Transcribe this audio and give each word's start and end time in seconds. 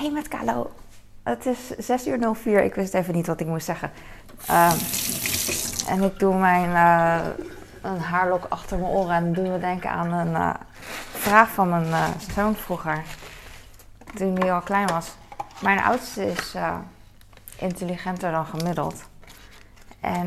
hey 0.00 0.10
met 0.10 0.28
Kalo, 0.28 0.70
het 1.22 1.46
is 1.46 1.68
6 1.78 2.06
uur 2.06 2.34
04. 2.34 2.62
Ik 2.64 2.74
wist 2.74 2.94
even 2.94 3.14
niet 3.14 3.26
wat 3.26 3.40
ik 3.40 3.46
moest 3.46 3.66
zeggen. 3.66 3.90
Ehm, 4.46 4.76
en 5.88 6.02
ik 6.02 6.18
doe 6.18 6.34
mijn 6.34 6.74
eh, 6.74 7.26
een 7.82 7.98
haarlok 7.98 8.46
achter 8.48 8.78
mijn 8.78 8.90
oren 8.90 9.14
en 9.14 9.32
doe 9.32 9.48
me 9.48 9.58
denken 9.58 9.90
aan 9.90 10.12
een 10.12 10.34
eh, 10.34 10.54
vraag 11.12 11.50
van 11.50 11.68
mijn 11.68 11.86
uh, 11.86 12.08
zoon 12.34 12.54
vroeger. 12.54 13.02
Toen 14.14 14.38
hij 14.38 14.52
al 14.52 14.60
klein 14.60 14.86
was. 14.86 15.14
Mijn 15.62 15.80
oudste 15.80 16.26
is 16.26 16.54
intelligenter 17.56 18.32
dan 18.32 18.46
gemiddeld. 18.46 19.04
En 20.00 20.26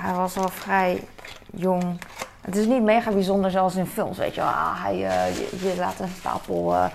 hij 0.00 0.14
was 0.14 0.36
al 0.36 0.48
vrij 0.48 1.04
jong. 1.52 1.98
Het 2.40 2.56
is 2.56 2.66
niet 2.66 2.82
mega 2.82 3.10
bijzonder 3.10 3.50
zoals 3.50 3.74
in 3.74 3.86
films, 3.86 4.18
weet 4.18 4.34
je 4.34 4.40
wel. 4.40 4.50
Ah, 4.50 4.82
hij, 4.82 4.96
je, 4.96 5.46
je, 5.62 5.74
laat 5.78 6.00
een 6.00 6.14
stapel 6.18 6.90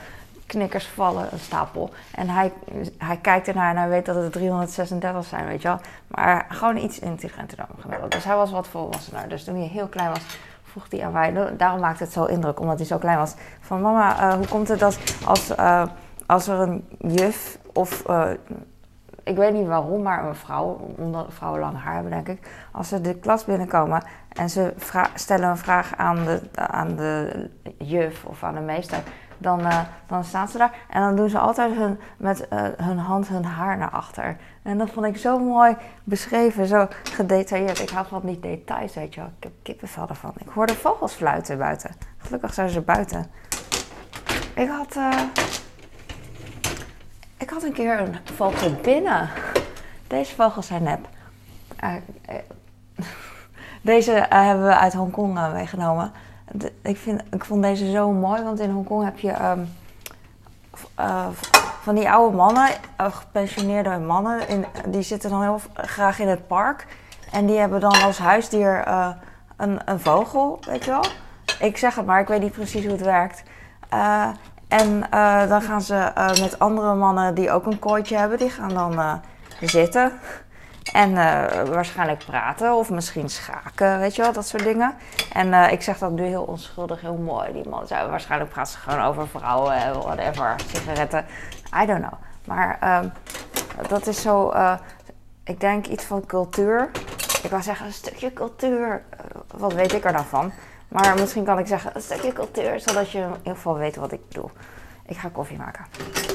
knikkers 0.52 0.88
vallen, 0.88 1.28
een 1.32 1.40
stapel. 1.40 1.90
En 2.16 2.30
hij, 2.30 2.54
hij 2.98 3.18
kijkt 3.18 3.48
ernaar 3.48 3.70
en 3.70 3.78
hij 3.78 3.90
weet 3.90 4.06
dat 4.06 4.16
het 4.16 4.32
336 4.32 5.26
zijn, 5.26 5.46
weet 5.46 5.62
je 5.62 5.68
wel. 5.68 5.80
Maar 6.08 6.46
gewoon 6.50 6.78
iets 6.78 7.00
intelligenter 7.00 7.58
dan 7.58 7.68
gemiddeld. 7.80 8.12
Dus 8.12 8.24
hij 8.24 8.36
was 8.36 8.52
wat 8.52 8.68
volwassener. 8.68 9.30
Dus 9.30 9.44
toen 9.44 9.56
hij 9.56 9.68
heel 9.68 9.88
klein 9.88 10.10
was, 10.10 10.22
vroeg 10.64 10.86
hij 10.90 11.06
aan 11.06 11.12
mij, 11.12 11.56
daarom 11.58 11.80
maakte 11.80 12.04
het 12.04 12.14
zo 12.14 12.26
indruk, 12.26 12.60
omdat 12.60 12.78
hij 12.78 12.88
zo 12.88 12.98
klein 12.98 13.18
was. 13.18 13.34
Van 13.60 13.82
mama, 13.82 14.18
uh, 14.18 14.34
hoe 14.34 14.48
komt 14.48 14.68
het 14.68 14.80
dat 14.80 15.00
als, 15.26 15.52
uh, 15.52 15.84
als 16.26 16.48
er 16.48 16.60
een 16.60 16.86
juf 16.98 17.58
of... 17.74 18.10
Uh, 18.10 18.30
ik 19.24 19.36
weet 19.36 19.54
niet 19.54 19.68
waarom, 19.68 20.02
maar 20.02 20.26
een 20.26 20.36
vrouw, 20.36 20.94
omdat 20.98 21.26
vrouwen 21.30 21.62
lang 21.62 21.78
haar 21.78 21.94
hebben, 21.94 22.12
denk 22.12 22.28
ik. 22.28 22.50
Als 22.72 22.88
ze 22.88 23.02
de 23.02 23.16
klas 23.16 23.46
binnenkomen 23.46 24.04
en 24.30 24.50
ze 24.50 24.74
stellen 25.14 25.50
een 25.50 25.58
vraag 25.58 25.96
aan 25.98 26.26
de, 26.26 26.42
aan 26.56 26.96
de 26.96 27.50
juf 27.78 28.26
of 28.26 28.44
aan 28.44 28.54
de 28.54 28.60
meester, 28.60 29.04
dan, 29.38 29.60
uh, 29.60 29.80
dan 30.08 30.24
staan 30.24 30.48
ze 30.48 30.58
daar 30.58 30.74
en 30.90 31.02
dan 31.02 31.16
doen 31.16 31.30
ze 31.30 31.40
altijd 31.40 31.76
hun, 31.76 32.00
met 32.18 32.48
uh, 32.54 32.64
hun 32.78 32.98
hand 32.98 33.28
hun 33.28 33.46
haar 33.46 33.78
naar 33.78 33.90
achter. 33.90 34.38
En 34.62 34.78
dat 34.78 34.90
vond 34.90 35.06
ik 35.06 35.18
zo 35.18 35.40
mooi 35.40 35.76
beschreven, 36.04 36.66
zo 36.66 36.88
gedetailleerd. 37.04 37.80
Ik 37.80 37.90
hou 37.90 38.08
van 38.08 38.22
die 38.24 38.40
details, 38.40 38.94
weet 38.94 39.14
je 39.14 39.20
wel. 39.20 39.30
Ik 39.38 39.44
heb 39.44 39.52
kippenvel 39.62 40.08
ervan. 40.08 40.34
Ik 40.38 40.50
hoorde 40.50 40.74
vogels 40.74 41.14
fluiten 41.14 41.58
buiten. 41.58 41.92
Gelukkig 42.18 42.54
zijn 42.54 42.70
ze 42.70 42.82
buiten. 42.82 43.26
Ik 44.54 44.70
had, 44.70 44.96
uh, 44.96 45.22
ik 47.42 47.50
had 47.50 47.64
een 47.64 47.74
keer 47.74 48.00
een 48.00 48.16
vogel 48.24 48.72
binnen. 48.82 49.30
Deze 50.08 50.36
vogels 50.36 50.68
zijn 50.68 50.84
nep. 50.84 51.08
deze 53.82 54.26
hebben 54.30 54.66
we 54.66 54.76
uit 54.76 54.94
Hongkong 54.94 55.34
meegenomen 55.54 56.12
ik, 56.82 56.98
vind, 56.98 57.22
ik 57.32 57.46
vond 57.46 57.64
deze 57.64 57.92
zo 57.92 58.12
mooi, 58.12 58.44
want 58.44 58.60
in 58.60 58.70
Hongkong 58.70 59.04
heb 59.04 59.20
je 59.20 59.58
uh, 61.00 61.28
van 61.82 61.96
die 61.96 62.10
oude 62.10 62.36
mannen, 62.38 62.70
gepensioneerde 62.98 63.98
mannen, 63.98 64.48
in, 64.48 64.66
die 64.88 65.02
zitten 65.02 65.30
dan 65.30 65.42
heel 65.42 65.62
graag 65.74 66.20
in 66.20 66.28
het 66.28 66.48
park. 66.48 66.88
En 67.32 67.46
die 67.46 67.58
hebben 67.58 67.80
dan 67.80 68.02
als 68.02 68.18
huisdier 68.18 68.88
een, 69.58 69.80
een 69.86 70.00
vogel, 70.00 70.60
weet 70.68 70.86
je 70.86 70.92
wel. 70.92 71.06
Ik 71.60 71.78
zeg 71.78 71.96
het 71.96 72.06
maar, 72.06 72.20
ik 72.20 72.28
weet 72.28 72.42
niet 72.42 72.52
precies 72.52 72.84
hoe 72.84 72.92
het 72.92 73.02
werkt. 73.02 73.44
En 74.72 75.00
dan 75.50 75.62
gaan 75.62 75.82
ze 75.82 76.12
met 76.40 76.60
andere 76.60 76.96
mannen 76.96 77.34
die 77.34 77.52
ook 77.52 77.66
een 77.66 77.80
kooitje 77.80 78.18
hebben, 78.18 78.38
die 78.38 78.50
gaan 78.50 78.74
dan 78.74 79.22
zitten. 79.62 80.12
En 80.94 81.14
waarschijnlijk 81.72 82.26
praten 82.26 82.74
of 82.74 82.90
misschien 82.90 83.30
schaken, 83.30 84.00
weet 84.00 84.16
je 84.16 84.22
wel, 84.22 84.34
dat 84.34 84.48
soort 84.48 84.64
dingen. 84.64 84.94
En 85.34 85.54
ik 85.72 85.82
zeg 85.82 85.98
dat 85.98 86.12
nu 86.12 86.24
heel 86.24 86.44
onschuldig, 86.44 87.02
heel 87.02 87.18
mooi. 87.18 87.54
Die 87.54 87.70
man 87.70 87.88
zei, 87.88 88.10
waarschijnlijk 88.10 88.52
praten 88.52 88.72
ze 88.72 88.78
gewoon 88.78 89.02
over 89.02 89.28
vrouwen, 89.28 89.94
whatever, 89.94 90.56
sigaretten. 90.68 91.26
I 91.82 91.86
don't 91.86 92.00
know. 92.00 92.14
Maar 92.46 92.80
uh, 92.84 93.00
dat 93.88 94.08
is 94.08 94.22
zo, 94.22 94.54
ik 95.44 95.60
denk 95.60 95.88
iets 95.88 96.04
van 96.04 96.26
cultuur. 96.26 96.90
Ik 97.44 97.50
wou 97.50 97.62
zeggen, 97.62 97.86
een 97.86 97.94
stukje 97.94 98.34
cultuur. 98.34 99.04
wat 99.58 99.74
weet 99.74 99.94
ik 99.94 100.06
er 100.06 100.14
dan 100.14 100.26
van? 100.26 100.52
Maar 100.92 101.20
misschien 101.20 101.44
kan 101.44 101.60
ik 101.60 101.68
zeggen, 101.68 101.92
een 101.96 102.02
stukje 102.02 102.34
cultuur, 102.34 102.80
zodat 102.80 103.12
je 103.12 103.18
in 103.20 103.36
ieder 103.38 103.56
geval 103.56 103.78
weet 103.78 103.96
wat 103.96 104.12
ik 104.12 104.28
bedoel. 104.28 104.52
Ik 105.06 105.18
ga 105.18 105.30
koffie 105.30 105.58
maken. 105.58 105.86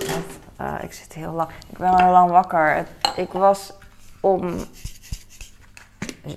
Want, 0.07 0.83
ik 0.83 0.93
zit 0.93 1.13
heel 1.13 1.33
lang, 1.33 1.49
ik 1.69 1.79
ben 1.79 1.91
al 1.91 2.11
lang 2.11 2.31
wakker. 2.31 2.87
Ik 3.17 3.33
was 3.33 3.73
om 4.21 4.55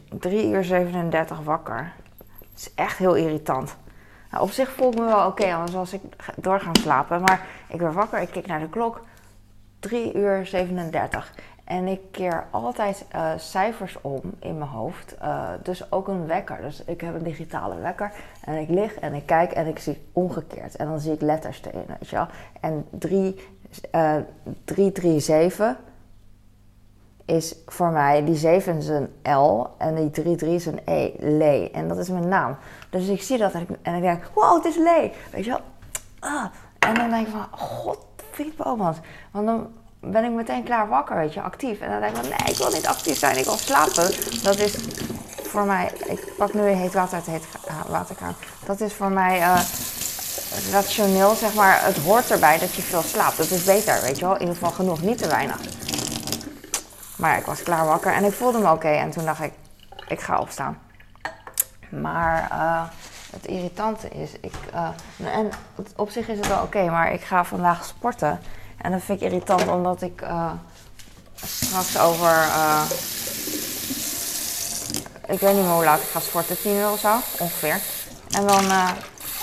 3 0.10 0.50
uur 0.50 0.64
37 0.64 1.40
wakker. 1.40 1.94
Het 2.50 2.60
is 2.60 2.74
echt 2.74 2.98
heel 2.98 3.16
irritant. 3.16 3.76
Nou, 4.32 4.44
op 4.44 4.52
zich 4.52 4.72
voel 4.72 4.92
ik 4.92 5.00
me 5.00 5.06
wel 5.06 5.28
oké, 5.28 5.54
anders 5.54 5.74
was 5.74 5.94
ik 5.94 6.02
door 6.36 6.60
gaan 6.60 6.76
slapen. 6.76 7.22
Maar 7.22 7.46
ik 7.68 7.80
werd 7.80 7.94
wakker, 7.94 8.22
ik 8.22 8.30
keek 8.30 8.48
naar 8.48 8.60
de 8.60 8.70
klok. 8.70 9.02
3 9.80 10.16
uur 10.16 10.46
37. 10.46 11.34
En 11.70 11.88
ik 11.88 12.02
keer 12.12 12.48
altijd 12.52 13.06
uh, 13.16 13.32
cijfers 13.38 14.02
om 14.02 14.22
in 14.40 14.58
mijn 14.58 14.70
hoofd. 14.70 15.16
Uh, 15.22 15.50
dus 15.64 15.92
ook 15.92 16.08
een 16.08 16.28
wekker. 16.28 16.62
Dus 16.62 16.84
ik 16.84 17.02
heb 17.02 17.16
een 17.16 17.24
digitale 17.24 17.80
wekker. 17.80 18.12
En 18.44 18.56
ik 18.56 18.70
lig 18.70 18.94
en 18.96 19.14
ik 19.14 19.26
kijk 19.26 19.52
en 19.52 19.68
ik 19.68 19.80
zie 19.80 20.02
omgekeerd. 20.14 20.76
En 20.76 20.88
dan 20.88 21.00
zie 21.00 21.14
ik 21.14 21.22
letters 21.22 21.62
erin, 21.64 21.86
weet 21.88 22.10
je 22.10 22.16
wel. 22.16 22.28
En 22.62 22.86
3, 22.90 23.36
uh, 23.96 24.16
337 24.64 25.78
is 27.26 27.56
voor 27.66 27.90
mij, 27.90 28.24
die 28.24 28.36
7 28.36 28.78
is 28.78 28.88
een 28.88 29.10
L 29.36 29.68
en 29.78 29.96
die 29.96 30.10
3, 30.10 30.36
3 30.36 30.56
is 30.56 30.66
een 30.66 30.80
E, 30.86 31.12
Lee. 31.20 31.72
En 31.72 31.88
dat 31.88 31.98
is 31.98 32.10
mijn 32.10 32.28
naam. 32.28 32.58
Dus 32.90 33.08
ik 33.08 33.22
zie 33.22 33.38
dat 33.38 33.54
en 33.54 33.62
ik, 33.62 33.70
en 33.82 33.96
ik 33.96 34.02
denk, 34.02 34.30
wow, 34.34 34.56
het 34.56 34.66
is 34.66 34.78
Lee. 34.78 35.14
Weet 35.32 35.46
je 35.46 35.50
wel? 35.50 35.62
Ah. 36.20 36.46
En 36.80 36.94
dan 36.94 37.10
denk 37.10 37.28
ik 37.28 37.34
van, 37.34 37.48
god. 37.52 38.08
Want 39.32 39.46
dan 39.46 39.68
ben 40.00 40.24
ik 40.24 40.32
meteen 40.32 40.64
klaar 40.64 40.88
wakker, 40.88 41.16
weet 41.16 41.34
je, 41.34 41.42
actief. 41.42 41.80
En 41.80 41.90
dan 41.90 42.00
denk 42.00 42.16
ik 42.16 42.22
van, 42.22 42.30
nee, 42.30 42.54
ik 42.54 42.58
wil 42.58 42.72
niet 42.72 42.88
actief 42.88 43.18
zijn, 43.18 43.38
ik 43.38 43.46
wil 43.46 43.58
slapen. 43.58 44.12
Dat 44.44 44.58
is 44.58 44.76
voor 45.44 45.66
mij, 45.66 45.92
ik 46.06 46.34
pak 46.38 46.54
nu 46.54 46.62
heet 46.62 46.94
water 46.94 47.16
uit 47.16 47.26
de 47.26 47.32
heet 47.32 47.46
waterkraan. 47.88 48.36
Dat 48.66 48.82
is 48.82 48.94
voor 48.94 49.12
mij 49.12 49.40
uh, 49.40 49.60
rationeel, 50.72 51.36
zeg 51.36 51.54
maar, 51.54 51.84
het 51.84 51.98
hoort 51.98 52.32
erbij 52.32 52.60
dat 52.60 52.74
je 52.74 52.82
veel 52.82 53.02
slaapt. 53.02 53.38
Dat 53.38 53.50
is 53.50 53.64
beter, 53.64 54.02
weet 54.02 54.20
je 54.20 54.26
wel, 54.26 54.34
in 54.34 54.40
ieder 54.40 54.56
geval 54.56 54.72
genoeg, 54.72 55.02
niet 55.02 55.18
te 55.18 55.28
weinig. 55.28 55.60
Maar 57.18 57.38
ik 57.38 57.46
was 57.46 57.64
klaar 57.64 57.86
wakker 57.86 58.14
en 58.14 58.24
ik 58.24 58.34
voelde 58.34 58.60
me 58.60 58.72
oké. 58.72 58.88
En 58.88 59.12
toen 59.12 59.26
dacht 59.26 59.42
ik, 59.42 59.54
ik 60.08 60.20
ga 60.20 60.40
opstaan. 60.40 60.78
Maar 61.90 62.50
uh, 62.52 62.84
het 63.32 63.46
irritante 63.46 64.10
is, 64.10 64.32
ik, 64.42 64.54
uh, 64.74 64.90
en 65.36 65.50
op 65.96 66.10
zich 66.10 66.28
is 66.28 66.38
het 66.38 66.48
wel 66.48 66.62
oké, 66.62 66.90
maar 66.90 67.14
ik 67.14 67.22
ga 67.22 67.44
vandaag 67.44 67.86
sporten. 67.86 68.40
En 68.82 68.92
dat 68.92 69.02
vind 69.02 69.22
ik 69.22 69.28
irritant 69.28 69.68
omdat 69.68 70.02
ik 70.02 70.22
uh, 70.22 70.52
straks 71.36 72.00
over, 72.00 72.44
ik 75.28 75.40
weet 75.40 75.54
niet 75.54 75.64
meer 75.64 75.74
hoe 75.74 75.84
laat 75.84 76.00
ik 76.00 76.08
ga 76.08 76.20
sporten, 76.20 76.62
tien 76.62 76.76
uur 76.76 76.92
of 76.92 77.00
zo, 77.00 77.16
ongeveer. 77.40 77.80
En 78.30 78.48
dan 78.48 78.68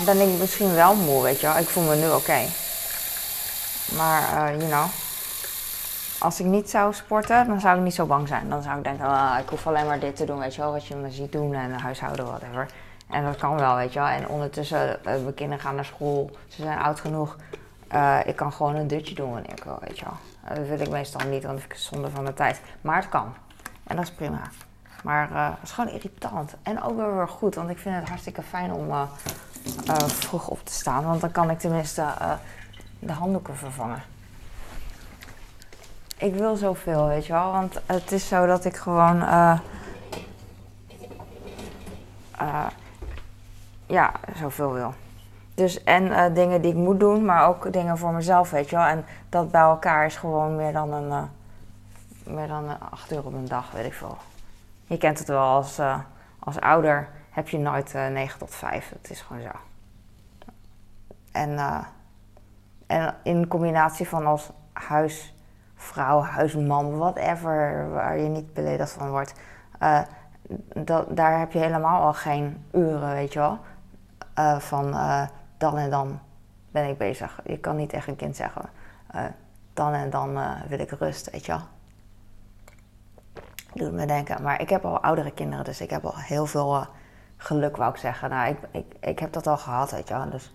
ben 0.04 0.20
ik 0.20 0.38
misschien 0.38 0.74
wel 0.74 0.94
moe, 0.94 1.22
weet 1.22 1.40
je 1.40 1.46
wel. 1.46 1.56
Ik 1.56 1.68
voel 1.68 1.82
me 1.82 1.96
nu 1.96 2.10
oké. 2.10 2.40
Maar, 3.96 4.56
you 4.56 4.68
know 4.68 4.86
als 6.18 6.40
ik 6.40 6.46
niet 6.46 6.70
zou 6.70 6.94
sporten, 6.94 7.46
dan 7.46 7.60
zou 7.60 7.76
ik 7.76 7.82
niet 7.82 7.94
zo 7.94 8.06
bang 8.06 8.28
zijn. 8.28 8.48
Dan 8.48 8.62
zou 8.62 8.78
ik 8.78 8.84
denken, 8.84 9.06
ah, 9.06 9.38
ik 9.38 9.48
hoef 9.48 9.66
alleen 9.66 9.86
maar 9.86 9.98
dit 9.98 10.16
te 10.16 10.24
doen, 10.24 10.38
weet 10.38 10.54
je 10.54 10.60
wel, 10.60 10.72
wat 10.72 10.86
je 10.86 10.96
me 10.96 11.10
ziet 11.10 11.32
doen 11.32 11.54
en 11.54 11.72
huishouden, 11.72 12.26
whatever. 12.26 12.66
En 13.10 13.24
dat 13.24 13.36
kan 13.36 13.56
wel, 13.56 13.76
weet 13.76 13.92
je 13.92 13.98
wel. 13.98 14.08
En 14.08 14.28
ondertussen, 14.28 14.88
uh, 14.88 15.04
mijn 15.04 15.34
kinderen 15.34 15.64
gaan 15.64 15.74
naar 15.74 15.84
school, 15.84 16.30
ze 16.48 16.62
zijn 16.62 16.78
oud 16.78 17.00
genoeg. 17.00 17.36
Uh, 17.92 18.18
ik 18.24 18.36
kan 18.36 18.52
gewoon 18.52 18.74
een 18.74 18.86
dutje 18.86 19.14
doen 19.14 19.30
wanneer 19.30 19.52
ik 19.52 19.64
wil, 19.64 19.78
weet 19.80 19.98
je 19.98 20.04
wel. 20.04 20.16
Uh, 20.50 20.56
dat 20.56 20.66
wil 20.68 20.86
ik 20.86 20.90
meestal 20.90 21.28
niet, 21.28 21.44
want 21.44 21.62
ik 21.62 21.74
zonde 21.74 22.10
van 22.10 22.24
de 22.24 22.34
tijd. 22.34 22.60
Maar 22.80 22.96
het 22.96 23.08
kan. 23.08 23.34
En 23.84 23.96
dat 23.96 24.04
is 24.04 24.12
prima. 24.12 24.40
Maar 25.02 25.28
het 25.50 25.62
is 25.62 25.70
gewoon 25.70 25.90
irritant. 25.90 26.54
En 26.62 26.82
ook 26.82 26.96
wel 26.96 27.14
weer 27.14 27.28
goed, 27.28 27.54
want 27.54 27.70
ik 27.70 27.78
vind 27.78 27.94
het 27.94 28.08
hartstikke 28.08 28.42
fijn 28.42 28.72
om 28.72 29.08
vroeg 30.06 30.48
op 30.48 30.64
te 30.64 30.72
staan. 30.72 31.04
Want 31.04 31.20
dan 31.20 31.32
kan 31.32 31.50
ik 31.50 31.58
tenminste 31.58 32.06
de 32.98 33.12
handdoeken 33.12 33.56
vervangen 33.56 34.02
ik 36.16 36.34
wil 36.34 36.56
zoveel, 36.56 37.06
weet 37.06 37.26
je 37.26 37.32
wel. 37.32 37.52
Want 37.52 37.80
het 37.86 38.12
is 38.12 38.28
zo 38.28 38.46
dat 38.46 38.64
ik 38.64 38.76
gewoon. 38.76 39.22
Uh, 39.22 39.58
uh, 42.40 42.66
ja, 43.86 44.12
zoveel 44.40 44.72
wil. 44.72 44.94
Dus 45.56 45.84
en 45.84 46.04
uh, 46.04 46.24
dingen 46.34 46.62
die 46.62 46.70
ik 46.70 46.76
moet 46.76 47.00
doen, 47.00 47.24
maar 47.24 47.48
ook 47.48 47.72
dingen 47.72 47.98
voor 47.98 48.12
mezelf, 48.12 48.50
weet 48.50 48.70
je 48.70 48.76
wel. 48.76 48.84
En 48.84 49.04
dat 49.28 49.50
bij 49.50 49.60
elkaar 49.60 50.06
is 50.06 50.16
gewoon 50.16 50.56
meer 50.56 50.72
dan 50.72 50.92
een. 50.92 51.28
meer 52.24 52.46
dan 52.46 52.80
acht 52.90 53.12
uur 53.12 53.24
op 53.24 53.32
een 53.32 53.48
dag, 53.48 53.70
weet 53.70 53.84
ik 53.84 53.92
veel. 53.92 54.16
Je 54.86 54.96
kent 54.98 55.18
het 55.18 55.28
wel 55.28 55.42
als, 55.42 55.80
als 56.38 56.60
ouder 56.60 57.08
heb 57.30 57.48
je 57.48 57.58
nooit 57.58 57.92
9 57.92 58.38
tot 58.38 58.54
5. 58.54 58.88
Het 58.88 59.10
is 59.10 59.20
gewoon 59.20 59.42
zo. 59.42 59.48
En, 61.32 61.58
en 62.86 63.14
in 63.22 63.48
combinatie 63.48 64.08
van 64.08 64.26
als 64.26 64.50
huis 64.72 65.34
vrouw, 65.74 66.20
huisman, 66.20 66.98
whatever, 66.98 67.90
waar 67.90 68.18
je 68.18 68.28
niet 68.28 68.52
beledigd 68.52 68.92
van 68.92 69.10
wordt. 69.10 69.34
Dat, 70.74 71.16
daar 71.16 71.38
heb 71.38 71.52
je 71.52 71.58
helemaal 71.58 72.02
al 72.02 72.14
geen 72.14 72.64
uren, 72.72 73.14
weet 73.14 73.32
je 73.32 73.38
wel. 73.38 73.58
Van 74.58 74.94
dan 75.58 75.76
en 75.76 75.90
dan 75.90 76.20
ben 76.70 76.88
ik 76.88 76.98
bezig. 76.98 77.40
Je 77.44 77.58
kan 77.58 77.76
niet 77.76 77.92
echt 77.92 78.08
een 78.08 78.16
kind 78.16 78.36
zeggen. 78.36 78.70
dan 79.72 79.92
en 79.92 80.10
dan 80.10 80.30
uh, 80.30 80.62
wil 80.68 80.78
ik 80.78 80.90
rust, 80.90 81.30
weet 81.30 81.46
je 81.46 81.52
wel. 81.52 81.62
Doet 83.74 83.92
me 83.92 84.06
denken. 84.06 84.42
Maar 84.42 84.60
ik 84.60 84.68
heb 84.68 84.84
al 84.84 85.02
oudere 85.02 85.30
kinderen, 85.30 85.64
dus 85.64 85.80
ik 85.80 85.90
heb 85.90 86.04
al 86.04 86.16
heel 86.16 86.46
veel 86.46 86.74
uh, 86.74 86.86
geluk, 87.36 87.76
wou 87.76 87.90
ik 87.90 87.96
zeggen. 87.96 88.30
Nou, 88.30 88.48
ik, 88.48 88.58
ik, 88.70 88.94
ik 89.00 89.18
heb 89.18 89.32
dat 89.32 89.46
al 89.46 89.58
gehad, 89.58 89.90
weet 89.90 90.08
je 90.08 90.14
wel. 90.14 90.30
Dus 90.30 90.54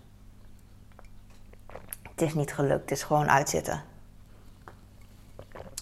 het 2.09 2.21
is 2.21 2.33
niet 2.33 2.53
gelukt, 2.53 2.81
het 2.81 2.91
is 2.91 3.03
gewoon 3.03 3.29
uitzitten. 3.29 3.81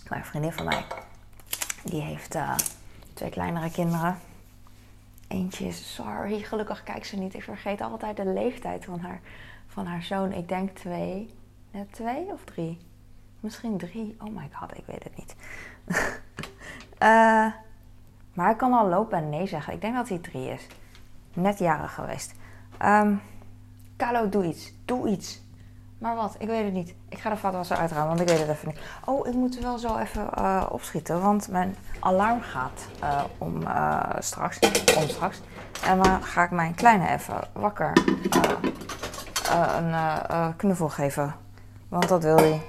Maar 0.10 0.18
een 0.18 0.26
vriendin 0.26 0.54
van 0.54 0.66
mij, 0.66 0.86
die 1.84 2.02
heeft 2.02 2.38
twee 3.14 3.30
kleinere 3.30 3.72
kinderen. 3.72 4.18
Eentje 5.30 5.66
is, 5.66 5.94
sorry, 5.94 6.40
gelukkig 6.40 6.84
kijkt 6.84 7.08
ze 7.08 7.16
niet. 7.16 7.34
Ik 7.34 7.44
vergeet 7.44 7.82
altijd 7.82 8.18
de 8.18 8.26
leeftijd 8.26 8.86
van 8.86 9.00
haar, 9.00 9.22
van 9.68 9.86
haar 9.86 10.04
zoon. 10.04 10.32
Ik 10.34 10.48
denk 10.48 10.70
twee. 10.70 11.34
Net 11.72 11.92
twee 11.92 12.26
of 12.26 12.44
drie? 12.44 12.78
Misschien 13.40 13.78
drie. 13.78 14.16
Oh 14.20 14.36
my 14.36 14.50
god, 14.52 14.78
ik 14.78 14.86
weet 14.86 15.04
het 15.04 15.18
niet. 15.18 15.36
uh, 15.88 15.98
maar 18.34 18.46
hij 18.46 18.56
kan 18.56 18.74
al 18.74 18.88
lopen 18.88 19.18
en 19.18 19.30
nee 19.30 19.48
zeggen. 19.48 19.74
Ik 19.74 19.82
denk 19.82 19.96
dat 19.96 20.10
hij 20.10 20.18
drie 20.18 20.50
is. 20.50 20.68
Net 21.34 21.60
jaren 21.60 21.90
geweest. 21.90 22.34
Um, 22.84 23.22
Carlo, 23.98 24.30
doe 24.30 24.46
iets. 24.46 24.74
Doe 24.86 25.10
iets. 25.10 25.42
Maar 26.00 26.16
wat? 26.16 26.36
Ik 26.38 26.48
weet 26.48 26.64
het 26.64 26.74
niet. 26.74 26.94
Ik 27.10 27.20
ga 27.20 27.30
de 27.30 27.38
vaatwasser 27.38 27.78
uitruimen, 27.78 28.16
want 28.16 28.30
ik 28.30 28.36
weet 28.38 28.48
het 28.48 28.56
even 28.56 28.68
niet. 28.68 28.80
Oh, 29.06 29.28
ik 29.28 29.34
moet 29.34 29.60
wel 29.60 29.78
zo 29.78 29.98
even 29.98 30.30
uh, 30.38 30.66
opschieten, 30.70 31.22
want 31.22 31.48
mijn 31.48 31.76
alarm 32.00 32.42
gaat 32.42 32.88
uh, 33.04 33.24
om 33.38 33.62
uh, 33.62 34.00
straks. 34.20 34.60
Om 34.98 35.08
straks. 35.08 35.42
En 35.86 36.02
dan 36.02 36.24
ga 36.24 36.44
ik 36.44 36.52
mijn 36.52 36.76
kleine 36.76 37.10
even 37.10 37.36
wakker 37.54 37.92
een 39.78 40.56
knuffel 40.56 40.90
geven. 40.90 41.36
Want 41.90 42.08
dat 42.08 42.24
wil 42.24 42.38
hij. 42.38 42.62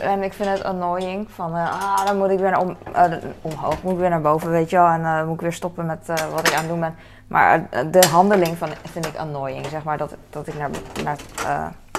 En 0.00 0.22
ik 0.22 0.32
vind 0.32 0.48
het 0.48 0.64
annoying 0.64 1.30
van, 1.30 1.54
ah, 1.54 2.06
dan 2.06 2.18
moet 2.18 2.30
ik 2.30 2.38
weer 2.38 2.58
om, 2.58 2.76
omhoog, 3.42 3.82
moet 3.82 3.92
ik 3.92 3.98
weer 3.98 4.10
naar 4.10 4.20
boven, 4.20 4.50
weet 4.50 4.70
je 4.70 4.76
wel. 4.76 4.86
En 4.86 5.02
dan 5.02 5.26
moet 5.26 5.34
ik 5.34 5.40
weer 5.40 5.52
stoppen 5.52 5.86
met 5.86 6.06
wat 6.30 6.48
ik 6.48 6.54
aan 6.54 6.60
het 6.60 6.68
doen 6.68 6.80
ben. 6.80 6.94
Maar 7.26 7.68
de 7.90 8.06
handeling 8.10 8.56
van 8.56 8.68
vind 8.84 9.06
ik 9.06 9.16
annoying, 9.16 9.66
zeg 9.66 9.84
maar, 9.84 9.98
dat, 9.98 10.14
dat 10.30 10.46
ik 10.46 10.54
naar, 10.54 10.70
naar 11.04 11.18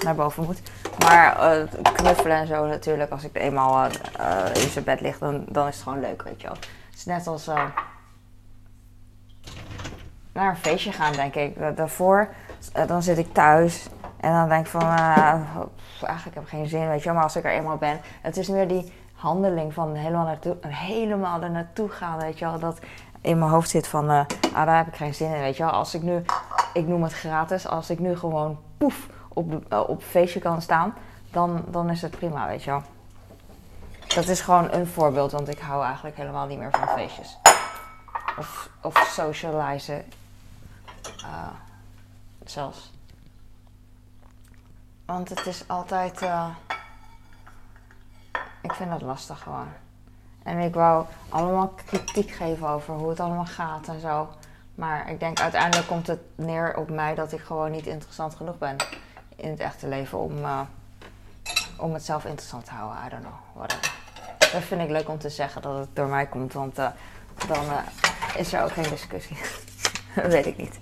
naar 0.04 0.16
boven 0.16 0.44
moet. 0.46 0.62
Maar 1.00 1.58
uh, 1.58 1.68
knuffelen 1.94 2.38
en 2.38 2.48
zo 2.48 2.66
natuurlijk, 2.66 3.12
als 3.12 3.24
ik 3.24 3.38
eenmaal 3.38 3.86
uh, 3.86 4.64
in 4.64 4.70
zijn 4.70 4.86
bed 4.86 5.02
lig, 5.02 5.18
dan, 5.18 5.46
dan 5.50 5.68
is 5.68 5.74
het 5.74 5.84
gewoon 5.84 6.00
leuk, 6.00 6.24
weet 6.24 6.42
je 6.42 6.48
wel. 6.48 6.58
Het 6.90 6.98
is 6.98 7.06
net 7.06 7.28
als 7.28 7.50
naar 10.34 10.50
een 10.50 10.56
feestje 10.56 10.92
gaan, 10.92 11.14
denk 11.14 11.36
ik. 11.36 11.78
Daarvoor, 11.78 12.30
dan 12.88 13.04
zit 13.04 13.18
ik 13.18 13.34
thuis 13.34 13.88
en 14.20 14.32
dan 14.32 14.50
denk 14.50 14.66
ik 14.66 14.72
van, 14.72 14.82
eigenlijk 16.02 16.36
heb 16.36 16.44
ik 16.44 16.50
geen 16.50 16.68
zin, 16.68 16.88
weet 16.88 17.00
je 17.00 17.06
wel. 17.06 17.14
Maar 17.14 17.24
als 17.24 17.36
ik 17.36 17.44
er 17.44 17.52
eenmaal 17.52 17.78
ben, 17.78 18.00
het 18.22 18.38
is 18.38 18.48
meer 18.48 18.68
die 18.68 18.94
handeling 19.14 19.74
van 19.74 19.96
helemaal, 19.96 20.26
naartoe, 20.26 20.58
helemaal 20.68 21.42
er 21.42 21.52
naartoe 21.52 21.90
gaan, 21.90 22.20
weet 22.20 22.40
je 22.40 22.46
wel. 22.46 22.60
Dat 22.60 22.80
in 23.22 23.40
mijn 23.40 23.52
hoofd 23.52 23.70
zit 23.70 23.88
van, 23.88 24.10
ah, 24.10 24.26
daar 24.54 24.78
heb 24.78 24.88
ik 24.88 24.96
geen 24.96 25.14
zin 25.14 25.34
in, 25.34 25.42
weet 25.42 25.58
je 25.58 25.64
wel. 25.64 25.72
Als 25.72 25.94
ik 25.94 26.02
nu, 26.02 26.22
ik 26.74 26.88
noem 26.88 27.04
het 27.04 27.14
gratis, 27.14 27.68
als 27.68 27.90
ik 27.90 28.00
nu 28.00 28.18
gewoon 28.18 28.60
poef 28.78 29.08
op, 29.34 29.72
uh, 29.74 29.90
op 29.90 30.04
feestje 30.04 30.40
kan 30.40 30.62
staan, 30.62 30.94
dan, 31.32 31.64
dan 31.68 31.90
is 31.90 32.02
het 32.02 32.12
prima, 32.12 32.48
weet 32.48 32.64
je 32.64 32.70
wel. 32.70 32.82
Dat 34.16 34.28
is 34.28 34.42
gewoon 34.42 34.72
een 34.72 34.88
voorbeeld, 34.88 35.32
want 35.32 35.48
ik 35.48 35.60
hou 35.60 35.84
eigenlijk 35.84 36.16
helemaal 36.16 36.48
niet 36.48 36.58
meer 36.58 36.72
van 36.72 36.88
feestjes. 36.88 37.38
Of, 38.38 38.70
of 38.82 38.98
socializen. 38.98 40.06
Uh, 41.18 41.48
zelfs. 42.46 42.92
Want 45.06 45.30
het 45.30 45.46
is 45.46 45.64
altijd. 45.68 46.22
Uh, 46.22 46.48
ik 48.62 48.74
vind 48.74 48.90
dat 48.90 49.02
lastig 49.02 49.44
gewoon. 49.44 49.68
En 50.44 50.60
ik 50.60 50.74
wou 50.74 51.06
allemaal 51.30 51.68
kritiek 51.68 52.32
geven 52.32 52.68
over 52.68 52.94
hoe 52.94 53.10
het 53.10 53.20
allemaal 53.20 53.46
gaat 53.46 53.88
en 53.88 54.00
zo. 54.00 54.30
Maar 54.76 55.10
ik 55.10 55.20
denk 55.20 55.40
uiteindelijk 55.40 55.88
komt 55.88 56.08
het 56.08 56.20
neer 56.36 56.76
op 56.76 56.90
mij 56.90 57.16
dat 57.16 57.32
ik 57.32 57.40
gewoon 57.40 57.72
niet 57.72 57.88
interessant 57.88 58.36
genoeg 58.36 58.58
ben 58.58 58.76
in 59.42 59.50
het 59.50 59.60
echte 59.60 59.88
leven 59.88 60.18
om, 60.18 60.38
uh, 60.38 60.60
om 61.78 61.94
het 61.94 62.06
zelf 62.06 62.26
interessant 62.26 62.66
te 62.66 62.72
houden. 62.72 62.98
I 63.06 63.10
don't 63.10 63.22
know, 63.22 63.34
whatever. 63.54 63.92
Dat 64.38 64.64
vind 64.64 64.82
ik 64.82 64.90
leuk 64.90 65.10
om 65.10 65.18
te 65.18 65.30
zeggen 65.30 65.62
dat 65.62 65.78
het 65.78 65.88
door 65.94 66.08
mij 66.08 66.26
komt, 66.26 66.54
want 66.54 66.80
uh, 66.80 66.88
dan 67.48 67.66
uh, 67.66 67.78
is 68.36 68.54
er 68.54 68.64
ook 68.64 68.72
geen 68.72 68.90
discussie. 68.90 69.38
dat 70.16 70.32
weet 70.32 70.46
ik 70.46 70.58
niet. 70.58 70.80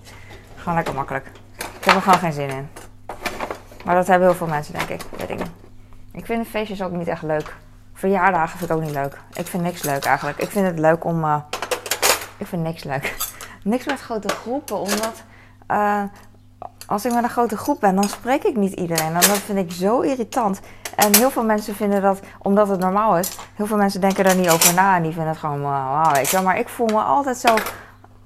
Gewoon 0.56 0.74
lekker 0.74 0.94
makkelijk. 0.94 1.26
Ik 1.56 1.84
heb 1.84 1.94
er 1.94 2.02
gewoon 2.02 2.18
geen 2.18 2.32
zin 2.32 2.48
in. 2.48 2.68
Maar 3.84 3.94
dat 3.94 4.06
hebben 4.06 4.28
heel 4.28 4.36
veel 4.36 4.46
mensen, 4.46 4.72
denk 4.72 4.88
ik. 4.88 5.02
Weet 5.16 5.30
ik 5.30 5.38
niet. 5.38 5.50
Ik 6.12 6.26
vind 6.26 6.48
feestjes 6.48 6.82
ook 6.82 6.92
niet 6.92 7.08
echt 7.08 7.22
leuk. 7.22 7.56
Verjaardagen 7.92 8.58
vind 8.58 8.70
ik 8.70 8.76
ook 8.76 8.82
niet 8.82 8.94
leuk. 8.94 9.20
Ik 9.32 9.46
vind 9.46 9.62
niks 9.62 9.82
leuk 9.82 10.04
eigenlijk. 10.04 10.38
Ik 10.38 10.50
vind 10.50 10.66
het 10.66 10.78
leuk 10.78 11.04
om. 11.04 11.44
ik 12.36 12.46
vind 12.46 12.62
niks 12.62 12.84
leuk. 12.84 13.16
niks 13.62 13.86
met 13.86 14.00
grote 14.00 14.28
groepen, 14.28 14.78
omdat 14.78 15.22
als 16.88 17.04
ik 17.04 17.12
met 17.12 17.22
een 17.22 17.30
grote 17.30 17.56
groep 17.56 17.80
ben, 17.80 17.94
dan 17.94 18.08
spreek 18.08 18.44
ik 18.44 18.56
niet 18.56 18.72
iedereen. 18.72 19.06
En 19.06 19.12
dat 19.12 19.38
vind 19.38 19.58
ik 19.58 19.72
zo 19.72 20.00
irritant. 20.00 20.60
En 20.96 21.16
heel 21.16 21.30
veel 21.30 21.44
mensen 21.44 21.74
vinden 21.74 22.02
dat, 22.02 22.20
omdat 22.38 22.68
het 22.68 22.80
normaal 22.80 23.18
is, 23.18 23.38
heel 23.54 23.66
veel 23.66 23.76
mensen 23.76 24.00
denken 24.00 24.24
daar 24.24 24.36
niet 24.36 24.50
over 24.50 24.74
na. 24.74 24.96
En 24.96 25.02
die 25.02 25.12
vinden 25.12 25.30
het 25.30 25.38
gewoon, 25.38 25.62
wauw, 25.62 26.12
weet 26.12 26.28
je. 26.28 26.40
Maar 26.40 26.58
ik 26.58 26.68
voel 26.68 26.86
me 26.86 27.00
altijd 27.00 27.36
zo, 27.36 27.54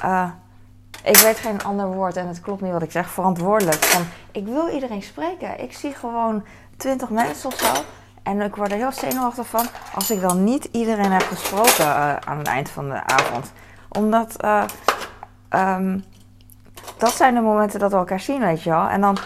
uh, 0.05 0.29
ik 1.05 1.17
weet 1.17 1.37
geen 1.37 1.65
ander 1.65 1.87
woord 1.87 2.17
en 2.17 2.27
het 2.27 2.41
klopt 2.41 2.61
niet 2.61 2.73
wat 2.73 2.83
ik 2.83 2.91
zeg, 2.91 3.11
verantwoordelijk. 3.11 3.85
Van, 3.85 4.03
ik 4.33 4.47
wil 4.47 4.69
iedereen 4.69 5.03
spreken. 5.03 5.61
Ik 5.61 5.73
zie 5.73 5.95
gewoon 5.95 6.45
twintig 6.77 7.11
mensen 7.11 7.49
of 7.49 7.59
zo. 7.59 7.73
En 8.23 8.41
ik 8.41 8.57
word 8.57 8.71
er 8.71 8.77
heel 8.77 8.93
zenuwachtig 8.93 9.47
van 9.47 9.67
als 9.95 10.11
ik 10.11 10.21
dan 10.21 10.45
niet 10.45 10.65
iedereen 10.65 11.13
heb 11.13 11.23
gesproken 11.23 11.85
uh, 11.85 12.17
aan 12.17 12.39
het 12.39 12.47
eind 12.47 12.71
van 12.71 12.89
de 12.89 13.07
avond. 13.07 13.53
Omdat... 13.89 14.45
Uh, 14.45 14.65
um, 15.51 16.05
dat 16.97 17.13
zijn 17.13 17.35
de 17.35 17.41
momenten 17.41 17.81
dat 17.81 17.91
we 17.91 17.97
elkaar 17.97 18.21
zien, 18.21 18.41
weet 18.41 18.63
je 18.63 18.71
wel. 18.71 18.89
En 18.89 19.01
dan 19.01 19.19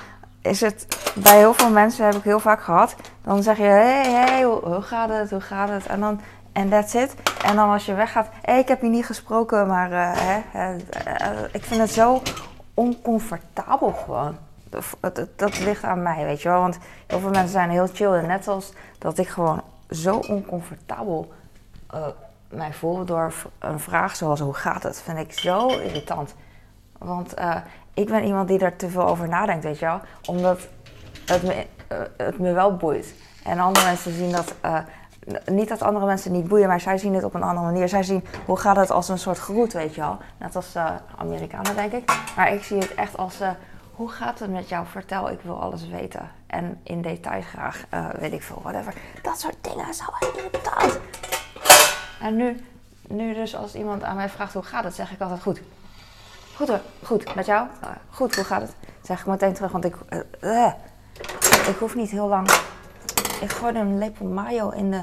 is 0.47 0.61
het 0.61 0.87
bij 1.15 1.39
heel 1.39 1.55
veel 1.55 1.71
mensen, 1.71 2.05
heb 2.05 2.15
ik 2.15 2.23
heel 2.23 2.41
vaak 2.41 2.63
gehad, 2.63 2.97
dan 3.23 3.43
zeg 3.43 3.57
je: 3.57 3.63
hey, 3.63 4.11
hey, 4.11 4.43
hoe, 4.43 4.83
gaat 4.83 5.09
het? 5.09 5.31
Hoe 5.31 5.41
gaat 5.41 5.69
het? 5.69 5.87
En 5.87 6.01
dan, 6.01 6.21
en 6.53 6.69
that's 6.69 6.95
it. 6.95 7.15
En 7.45 7.57
dan 7.57 7.71
als 7.71 7.87
je 7.87 7.95
weggaat: 7.95 8.29
hey, 8.43 8.59
ik 8.59 8.69
heb 8.69 8.83
je 8.83 8.89
niet 8.89 9.07
gesproken, 9.07 9.67
maar 9.67 9.91
uh, 9.91 10.11
hè, 10.15 10.77
uh, 10.77 11.45
ik 11.53 11.65
vind 11.65 11.81
het 11.81 11.91
zo 11.91 12.23
oncomfortabel 12.75 13.93
gewoon. 13.93 14.37
Dat, 15.37 15.59
ligt 15.59 15.85
aan 15.85 16.03
mij, 16.03 16.25
weet 16.25 16.43
je 16.43 16.49
wel. 16.49 16.61
Want 16.61 16.79
heel 17.07 17.21
veel 17.21 17.31
mensen 17.31 17.51
zijn 17.51 17.71
heel 17.71 17.89
chill. 17.93 18.13
En 18.13 18.27
net 18.27 18.49
als 18.49 18.73
dat 18.99 19.19
ik 19.19 19.29
gewoon 19.29 19.63
zo 19.91 20.17
oncomfortabel 20.17 21.33
uh, 21.95 22.07
mij 22.49 22.73
voel 22.73 23.05
door 23.05 23.33
een 23.59 23.81
vraag 23.81 24.17
zoals: 24.17 24.41
hoe 24.41 24.55
gaat 24.55 24.83
het? 24.83 25.03
Vind 25.03 25.19
ik 25.19 25.33
zo 25.33 25.69
irritant. 25.69 26.35
Want 26.99 27.39
uh, 27.39 27.57
ik 27.95 28.07
ben 28.07 28.25
iemand 28.25 28.49
die 28.49 28.59
daar 28.59 28.77
te 28.77 28.89
veel 28.89 29.07
over 29.07 29.29
nadenkt, 29.29 29.65
weet 29.65 29.79
je 29.79 29.87
wel. 29.87 30.01
Omdat 30.27 30.61
het 31.25 31.43
me, 31.43 31.67
uh, 31.93 31.99
het 32.17 32.39
me 32.39 32.53
wel 32.53 32.77
boeit. 32.77 33.15
En 33.45 33.59
andere 33.59 33.87
mensen 33.87 34.13
zien 34.13 34.33
dat... 34.33 34.55
Uh, 34.65 34.79
niet 35.47 35.69
dat 35.69 35.83
andere 35.83 36.07
mensen 36.07 36.33
niet 36.33 36.49
boeien, 36.49 36.69
maar 36.69 36.81
zij 36.81 36.99
zien 36.99 37.15
het 37.15 37.25
op 37.25 37.35
een 37.35 37.43
andere 37.43 37.67
manier. 37.67 37.89
Zij 37.89 38.03
zien 38.03 38.25
hoe 38.45 38.59
gaat 38.59 38.77
het 38.77 38.91
als 38.91 39.09
een 39.09 39.19
soort 39.19 39.39
groet, 39.39 39.73
weet 39.73 39.95
je 39.95 40.01
wel. 40.01 40.19
Net 40.37 40.57
als 40.57 40.77
Amerikanen, 41.17 41.75
denk 41.75 41.93
ik. 41.93 42.13
Maar 42.37 42.53
ik 42.53 42.65
zie 42.65 42.79
het 42.79 42.95
echt 42.95 43.17
als... 43.17 43.39
hoe 43.95 44.09
gaat 44.09 44.39
het 44.39 44.51
met 44.51 44.69
jou? 44.69 44.87
Vertel, 44.87 45.31
ik 45.31 45.41
wil 45.43 45.61
alles 45.61 45.89
weten. 45.89 46.31
En 46.47 46.81
in 46.83 47.03
detail 47.03 47.43
graag, 47.43 47.85
weet 48.19 48.33
ik 48.33 48.43
veel, 48.43 48.61
whatever. 48.63 48.95
Dat 49.23 49.41
soort 49.41 49.57
dingen 49.61 49.87
al 49.87 50.29
irritant. 50.37 50.99
En 52.21 52.37
nu, 52.37 52.65
nu 53.09 53.35
dus 53.35 53.57
als 53.57 53.75
iemand 53.75 54.03
aan 54.03 54.17
mij 54.17 54.29
vraagt 54.29 54.53
hoe 54.53 54.63
gaat 54.63 54.85
het, 54.85 54.95
zeg 54.95 55.13
ik 55.13 55.21
altijd 55.21 55.43
goed. 55.43 55.61
Goed 56.57 56.69
hoor, 56.69 56.81
goed. 57.03 57.35
Met 57.35 57.47
jou? 57.47 57.69
Uh, 57.83 57.91
goed, 58.11 58.35
hoe 58.35 58.45
gaat 58.45 58.63
het? 58.63 58.75
Zeg 59.03 59.21
ik 59.21 59.27
meteen 59.27 59.53
terug, 59.53 59.73
want 59.73 59.85
ik, 59.85 59.97
uh, 60.41 60.73
ik 61.69 61.77
hoef 61.79 61.95
niet 61.95 62.11
heel 62.11 62.29
lang. 62.29 62.51
Ik 63.41 63.51
gooide 63.51 63.79
een 63.79 63.99
lepel 63.99 64.27
mayo 64.27 64.71
in, 64.71 64.91
de, 64.91 65.03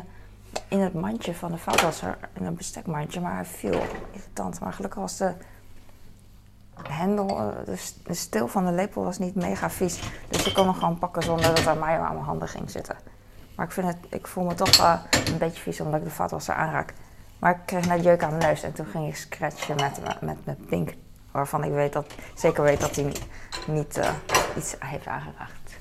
in 0.67 0.79
het 0.79 0.93
mandje 0.93 1.36
van 1.36 1.51
de 1.51 1.57
vaatwasser, 1.57 2.17
in 2.33 2.45
een 2.45 2.55
bestekmandje, 2.55 3.19
maar 3.19 3.33
hij 3.33 3.45
viel 3.45 3.81
irritant. 4.12 4.60
Maar 4.60 4.74
gelukkig 4.74 5.00
was 5.00 5.17
de 5.17 5.33
hendel, 6.83 7.27
de, 7.65 7.77
de 8.03 8.13
stil 8.13 8.48
van 8.48 8.65
de 8.65 8.72
lepel 8.72 9.03
was 9.03 9.17
niet 9.17 9.36
mega 9.36 9.69
vies. 9.69 10.00
Dus 10.27 10.48
ik 10.48 10.53
kon 10.53 10.65
hem 10.65 10.74
gewoon 10.74 10.98
pakken 10.98 11.24
zonder 11.24 11.55
dat 11.55 11.65
er 11.65 11.77
mayo 11.77 12.01
aan 12.01 12.13
mijn 12.13 12.25
handen 12.25 12.48
ging 12.48 12.72
zitten. 12.72 12.95
Maar 13.55 13.65
ik, 13.65 13.72
vind 13.72 13.88
het, 13.88 13.98
ik 14.10 14.27
voel 14.27 14.43
me 14.43 14.53
toch 14.53 14.79
uh, 14.79 15.00
een 15.25 15.38
beetje 15.38 15.62
vies 15.62 15.81
omdat 15.81 16.00
ik 16.00 16.05
de 16.05 16.12
vaatwasser 16.12 16.55
aanraak. 16.55 16.93
Maar 17.39 17.51
ik 17.51 17.62
kreeg 17.65 17.88
net 17.88 18.03
jeuk 18.03 18.24
aan 18.24 18.29
mijn 18.29 18.50
neus 18.50 18.63
en 18.63 18.74
toen 18.74 18.86
ging 18.86 19.07
ik 19.07 19.15
scratchen 19.15 19.75
met, 19.75 20.22
met, 20.22 20.45
met 20.45 20.65
pink 20.67 20.93
waarvan 21.34 21.63
ik 21.63 21.72
weet 21.72 21.94
dat, 21.94 22.13
zeker 22.34 22.63
weet 22.63 22.80
dat 22.80 22.96
hij 22.96 23.13
niet, 23.68 23.98
uh, 23.98 24.10
iets 24.58 24.75
heeft 24.80 25.08
aangeraakt. 25.08 25.80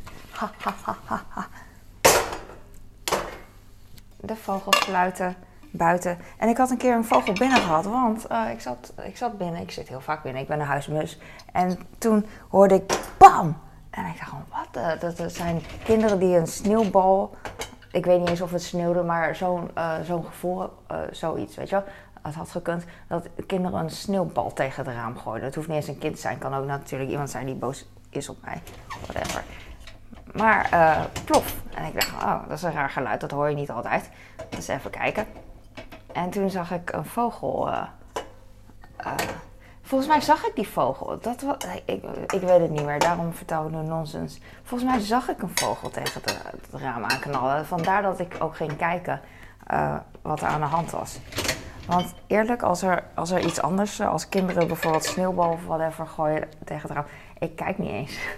De 4.16 4.37
vogels 4.37 4.76
fluiten 4.76 5.37
buiten. 5.71 6.18
En 6.38 6.49
ik 6.49 6.56
had 6.56 6.71
een 6.71 6.76
keer 6.76 6.94
een 6.94 7.04
vogel 7.04 7.32
binnen 7.32 7.61
gehad, 7.61 7.85
want 7.85 8.30
uh, 8.30 8.50
ik, 8.50 8.61
zat, 8.61 8.92
ik 9.04 9.16
zat 9.16 9.38
binnen. 9.38 9.61
Ik 9.61 9.71
zit 9.71 9.88
heel 9.88 10.00
vaak 10.00 10.23
binnen, 10.23 10.42
ik 10.42 10.49
ben 10.49 10.61
een 10.61 10.66
huismus. 10.66 11.18
En 11.52 11.78
toen 11.99 12.26
hoorde 12.49 12.75
ik 12.75 12.99
BAM! 13.18 13.59
En 13.90 14.06
ik 14.06 14.18
dacht 14.18 14.28
gewoon, 14.28 14.44
wat? 14.49 15.00
Dat 15.00 15.32
zijn 15.32 15.62
kinderen 15.85 16.18
die 16.18 16.37
een 16.37 16.47
sneeuwbal 16.47 17.37
ik 17.92 18.04
weet 18.04 18.18
niet 18.18 18.28
eens 18.28 18.40
of 18.40 18.50
het 18.50 18.62
sneeuwde, 18.62 19.02
maar 19.02 19.37
zo'n 19.37 19.71
uh, 19.78 19.94
zo'n 20.04 20.25
gevoel, 20.25 20.68
zoiets, 21.11 21.56
weet 21.56 21.68
je 21.68 21.75
wel. 21.75 21.85
Het 22.22 22.34
had 22.34 22.50
gekund 22.50 22.84
dat 23.08 23.28
kinderen 23.46 23.80
een 23.80 23.90
sneeuwbal 23.90 24.52
tegen 24.52 24.84
het 24.84 24.94
raam 24.94 25.18
gooiden. 25.18 25.46
Het 25.46 25.54
hoeft 25.54 25.68
niet 25.68 25.76
eens 25.76 25.88
een 25.88 25.98
kind 25.98 26.14
te 26.14 26.20
zijn, 26.20 26.38
kan 26.38 26.54
ook 26.54 26.66
natuurlijk 26.66 27.10
iemand 27.10 27.30
zijn 27.30 27.46
die 27.46 27.54
boos 27.54 27.88
is 28.10 28.28
op 28.28 28.36
mij. 28.44 28.62
Whatever. 29.00 29.44
Maar 30.32 30.68
uh, 30.74 31.00
plof. 31.24 31.54
En 31.74 31.84
ik 31.84 31.94
dacht, 31.94 32.12
oh, 32.12 32.48
dat 32.48 32.56
is 32.56 32.62
een 32.62 32.72
raar 32.72 32.90
geluid, 32.90 33.20
dat 33.20 33.30
hoor 33.30 33.48
je 33.48 33.54
niet 33.54 33.70
altijd. 33.70 34.10
Dus 34.48 34.68
even 34.68 34.90
kijken. 34.90 35.26
En 36.12 36.30
toen 36.30 36.50
zag 36.50 36.70
ik 36.70 36.92
een 36.92 37.04
vogel. 37.04 37.70
volgens 39.82 40.10
mij 40.10 40.20
zag 40.20 40.46
ik 40.46 40.54
die 40.54 40.68
vogel. 40.68 41.18
Dat 41.20 41.42
ik, 41.84 42.04
ik 42.26 42.40
weet 42.40 42.60
het 42.60 42.70
niet 42.70 42.84
meer, 42.84 42.98
daarom 42.98 43.32
vertel 43.32 43.66
ik 43.66 43.72
nu 43.72 43.82
nonsens. 43.82 44.40
Volgens 44.62 44.90
mij 44.90 45.00
zag 45.00 45.28
ik 45.28 45.42
een 45.42 45.52
vogel 45.54 45.90
tegen 45.90 46.20
het, 46.22 46.42
het 46.44 46.80
raam 46.80 47.04
aanknallen. 47.04 47.66
Vandaar 47.66 48.02
dat 48.02 48.20
ik 48.20 48.36
ook 48.38 48.56
ging 48.56 48.76
kijken 48.76 49.20
wat 50.22 50.40
er 50.40 50.46
aan 50.46 50.60
de 50.60 50.66
hand 50.66 50.90
was. 50.90 51.18
Want 51.86 52.14
eerlijk, 52.26 52.62
als 52.62 52.82
er, 52.82 53.02
als 53.14 53.30
er 53.30 53.44
iets 53.44 53.60
anders, 53.60 53.98
eh, 53.98 54.08
als 54.08 54.28
kinderen 54.28 54.66
bijvoorbeeld 54.66 55.04
sneeuwbal 55.04 55.50
of 55.50 55.64
whatever 55.66 56.06
gooien 56.06 56.48
tegen 56.64 56.88
het 56.88 56.96
raam, 56.96 57.06
ik 57.38 57.56
kijk 57.56 57.78
niet 57.78 57.90
eens. 57.90 58.18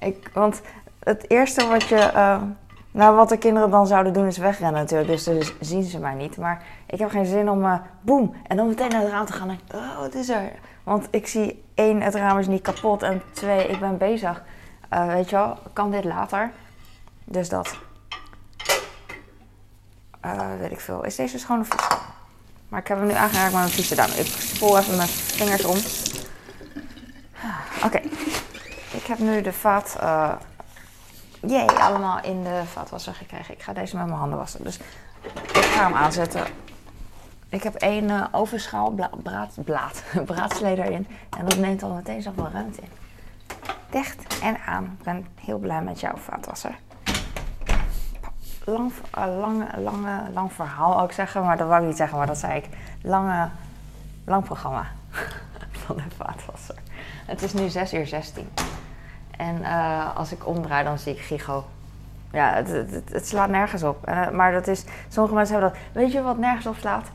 Ik, 0.00 0.30
want 0.32 0.60
het 0.98 1.30
eerste 1.30 1.66
wat 1.66 1.82
je, 1.82 2.10
uh, 2.14 2.42
nou 2.90 3.16
wat 3.16 3.28
de 3.28 3.38
kinderen 3.38 3.70
dan 3.70 3.86
zouden 3.86 4.12
doen 4.12 4.26
is 4.26 4.38
wegrennen 4.38 4.80
natuurlijk, 4.80 5.10
dus 5.10 5.24
dan 5.24 5.42
zien 5.60 5.82
ze 5.82 5.98
mij 5.98 6.14
niet. 6.14 6.36
Maar 6.36 6.62
ik 6.86 6.98
heb 6.98 7.10
geen 7.10 7.26
zin 7.26 7.50
om, 7.50 7.64
uh, 7.64 7.74
boem, 8.00 8.34
en 8.46 8.56
dan 8.56 8.68
meteen 8.68 8.88
naar 8.88 9.00
het 9.00 9.10
raam 9.10 9.26
te 9.26 9.32
gaan 9.32 9.48
en, 9.48 9.60
oh, 9.74 9.98
wat 9.98 10.14
is 10.14 10.28
er? 10.28 10.52
Want 10.82 11.08
ik 11.10 11.26
zie 11.26 11.64
één, 11.74 12.00
het 12.00 12.14
raam 12.14 12.38
is 12.38 12.46
niet 12.46 12.62
kapot 12.62 13.02
en 13.02 13.22
twee, 13.32 13.66
ik 13.66 13.80
ben 13.80 13.98
bezig. 13.98 14.42
Weet 14.88 15.30
je 15.30 15.36
wel, 15.36 15.58
kan 15.72 15.90
dit 15.90 16.04
later? 16.04 16.50
Dus 17.24 17.48
dat. 17.48 17.78
weet 20.60 20.70
ik 20.70 20.80
veel. 20.80 21.04
Is 21.04 21.16
deze 21.16 21.38
schoon 21.38 21.60
of 21.60 21.68
maar 22.70 22.80
ik 22.80 22.88
heb 22.88 22.98
hem 22.98 23.06
nu 23.06 23.12
aangeraakt 23.12 23.52
met 23.52 23.60
mijn 23.60 23.68
vieze 23.68 23.94
duim. 23.94 24.10
Ik 24.10 24.26
spoel 24.26 24.78
even 24.78 24.96
mijn 24.96 25.08
vingers 25.08 25.64
om. 25.64 25.76
Oké. 27.84 27.98
Ik 28.90 29.06
heb 29.06 29.18
nu 29.18 29.42
de 29.42 29.52
vaat... 29.52 29.96
Uh, 30.02 30.32
jee, 31.40 31.70
allemaal 31.70 32.22
in 32.22 32.42
de 32.42 32.62
vaatwasser 32.72 33.14
gekregen. 33.14 33.54
Ik 33.54 33.62
ga 33.62 33.72
deze 33.72 33.96
met 33.96 34.06
mijn 34.06 34.18
handen 34.18 34.38
wassen. 34.38 34.64
Dus 34.64 34.78
ik 35.52 35.64
ga 35.64 35.84
hem 35.84 35.94
aanzetten. 35.94 36.44
Ik 37.48 37.62
heb 37.62 37.74
één 37.74 38.04
uh, 38.04 38.24
ovenschaal 38.32 38.90
braad, 39.22 39.64
blaad, 39.64 40.02
braadsleder 40.26 40.84
in. 40.84 41.06
En 41.38 41.44
dat 41.44 41.56
neemt 41.56 41.82
al 41.82 41.90
meteen 41.90 42.22
zoveel 42.22 42.48
ruimte 42.52 42.80
in. 42.80 42.90
Dicht 43.90 44.40
en 44.42 44.58
aan. 44.66 44.84
Ik 44.98 45.04
ben 45.04 45.26
heel 45.34 45.58
blij 45.58 45.82
met 45.82 46.00
jouw 46.00 46.16
vaatwasser 46.16 46.78
lang, 48.70 48.92
uh, 49.18 49.38
lange, 49.38 49.66
lange, 49.80 50.30
lang 50.32 50.52
verhaal 50.52 51.00
ook 51.00 51.12
zeggen, 51.12 51.44
maar 51.44 51.56
dat 51.56 51.68
wou 51.68 51.80
ik 51.80 51.86
niet 51.86 51.96
zeggen, 51.96 52.18
maar 52.18 52.26
dat 52.26 52.38
zei 52.38 52.56
ik. 52.56 52.68
Lange, 53.02 53.48
lang 54.24 54.44
programma 54.44 54.86
van 55.86 55.96
de 55.96 56.02
vaatwasser. 56.16 56.76
Het 57.26 57.42
is 57.42 57.52
nu 57.52 57.68
6 57.68 57.94
uur 57.94 58.06
16. 58.06 58.48
En 59.36 59.56
uh, 59.60 60.16
als 60.16 60.32
ik 60.32 60.46
omdraai, 60.46 60.84
dan 60.84 60.98
zie 60.98 61.12
ik 61.12 61.20
Gigo. 61.20 61.64
Ja, 62.32 62.54
het, 62.54 62.68
het, 63.10 63.28
slaat 63.28 63.48
nergens 63.48 63.82
op. 63.82 64.08
Uh, 64.08 64.30
maar 64.30 64.52
dat 64.52 64.66
is, 64.66 64.84
sommige 65.08 65.34
mensen 65.34 65.54
hebben 65.54 65.72
dat. 65.72 66.02
Weet 66.02 66.12
je 66.12 66.22
wat 66.22 66.38
nergens 66.38 66.66
op 66.66 66.76
slaat? 66.76 67.10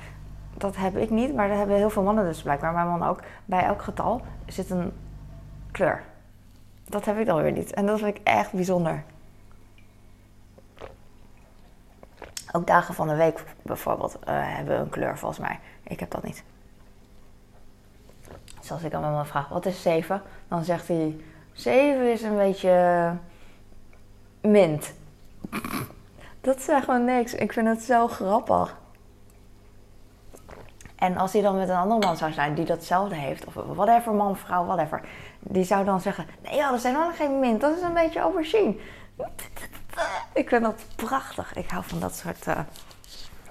Dat 0.57 0.75
heb 0.75 0.97
ik 0.97 1.09
niet, 1.09 1.35
maar 1.35 1.47
dat 1.47 1.57
hebben 1.57 1.75
heel 1.75 1.89
veel 1.89 2.03
mannen 2.03 2.25
dus 2.25 2.41
blijkbaar. 2.41 2.73
Mijn 2.73 2.87
man 2.87 3.03
ook. 3.03 3.19
Bij 3.45 3.63
elk 3.63 3.81
getal 3.81 4.21
zit 4.45 4.69
een 4.69 4.91
kleur. 5.71 6.03
Dat 6.89 7.05
heb 7.05 7.17
ik 7.17 7.25
dan 7.25 7.41
weer 7.41 7.51
niet. 7.51 7.73
En 7.73 7.85
dat 7.85 7.99
vind 7.99 8.15
ik 8.15 8.21
echt 8.23 8.51
bijzonder. 8.51 9.03
Ook 12.55 12.67
dagen 12.67 12.93
van 12.93 13.07
de 13.07 13.15
week 13.15 13.43
bijvoorbeeld 13.61 14.15
uh, 14.19 14.23
hebben 14.27 14.79
een 14.79 14.89
kleur 14.89 15.17
volgens 15.17 15.39
mij. 15.39 15.59
Ik 15.83 15.99
heb 15.99 16.11
dat 16.11 16.23
niet. 16.23 16.43
Dus 18.59 18.71
als 18.71 18.83
ik 18.83 18.93
aan 18.93 19.13
mijn 19.13 19.25
vraag, 19.25 19.47
wat 19.47 19.65
is 19.65 19.81
7? 19.81 20.21
Dan 20.47 20.63
zegt 20.63 20.87
hij, 20.87 21.21
7 21.53 22.11
is 22.11 22.21
een 22.21 22.35
beetje 22.35 23.13
mint. 24.41 24.93
Dat 26.41 26.61
zegt 26.61 26.85
gewoon 26.85 27.05
niks. 27.05 27.33
Ik 27.33 27.53
vind 27.53 27.67
het 27.67 27.83
zo 27.83 28.07
grappig. 28.07 28.77
En 30.95 31.17
als 31.17 31.33
hij 31.33 31.41
dan 31.41 31.57
met 31.57 31.69
een 31.69 31.75
andere 31.75 32.05
man 32.05 32.17
zou 32.17 32.31
zijn 32.31 32.53
die 32.55 32.65
datzelfde 32.65 33.15
heeft, 33.15 33.45
of 33.45 33.53
whatever, 33.53 34.13
man, 34.13 34.37
vrouw, 34.37 34.65
whatever, 34.65 35.01
die 35.39 35.63
zou 35.63 35.85
dan 35.85 36.01
zeggen: 36.01 36.25
Nee, 36.41 36.55
joh, 36.55 36.71
dat 36.71 36.81
zijn 36.81 36.93
wel 36.93 37.11
geen 37.11 37.39
mint, 37.39 37.61
dat 37.61 37.75
is 37.75 37.81
een 37.81 37.93
beetje 37.93 38.19
aubergine. 38.19 38.75
Ik 40.35 40.49
vind 40.49 40.63
dat 40.63 40.85
prachtig. 40.95 41.53
Ik 41.55 41.69
hou 41.69 41.83
van 41.83 41.99
dat 41.99 42.15
soort 42.15 42.47
uh, 42.47 42.59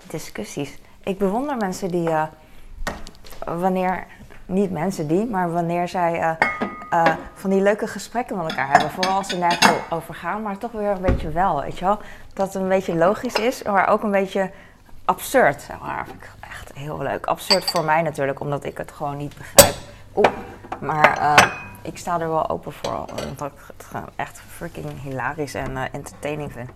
discussies. 0.07 0.79
Ik 1.03 1.19
bewonder 1.19 1.57
mensen 1.57 1.89
die, 1.89 2.09
uh, 2.09 2.23
wanneer, 3.45 4.07
niet 4.47 4.71
mensen 4.71 5.07
die, 5.07 5.27
maar 5.27 5.53
wanneer 5.53 5.89
zij 5.89 6.37
uh, 6.93 7.17
van 7.35 7.51
die 7.51 7.61
leuke 7.63 7.87
gesprekken 7.87 8.37
met 8.37 8.51
elkaar 8.51 8.71
hebben. 8.71 8.91
Vooral 8.91 9.17
als 9.17 9.29
ze 9.29 9.37
nergens 9.37 9.91
over 9.91 10.15
gaan, 10.15 10.43
maar 10.43 10.59
toch 10.59 10.73
weer 10.73 10.91
een 10.91 11.01
beetje 11.01 11.31
wel, 11.31 11.63
weet 11.63 11.79
je 11.79 11.85
wel. 11.85 11.99
Dat 12.33 12.53
het 12.53 12.63
een 12.63 12.69
beetje 12.69 12.95
logisch 12.95 13.35
is, 13.35 13.63
maar 13.63 13.89
ook 13.89 14.03
een 14.03 14.11
beetje 14.11 14.51
absurd. 15.05 15.67
Maar. 15.81 16.07
Ik 16.09 16.31
echt 16.41 16.73
heel 16.75 16.99
leuk. 16.99 17.27
Absurd 17.27 17.71
voor 17.71 17.85
mij 17.85 18.03
natuurlijk, 18.03 18.41
omdat 18.41 18.65
ik 18.65 18.79
het 18.79 18.93
gewoon 18.93 19.17
niet 19.17 19.37
begrijp. 19.37 19.75
Oeh, 20.15 20.29
maar 20.81 21.19
ik 21.85 21.99
sta 21.99 22.21
er 22.21 22.29
wel 22.29 22.49
open 22.49 22.73
voor, 22.73 23.05
omdat 23.27 23.53
ik 23.53 23.59
het 23.77 24.03
echt 24.17 24.41
freaking 24.49 25.03
hilarisch 25.03 25.55
en 25.55 25.71
uh, 25.71 25.83
entertaining 25.93 26.53
vind. 26.53 26.71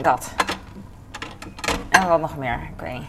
Dat. 0.00 0.32
En 1.90 2.08
wat 2.08 2.20
nog 2.20 2.36
meer, 2.36 2.60
ik 2.74 2.80
weet 2.80 2.92
niet. 2.92 3.08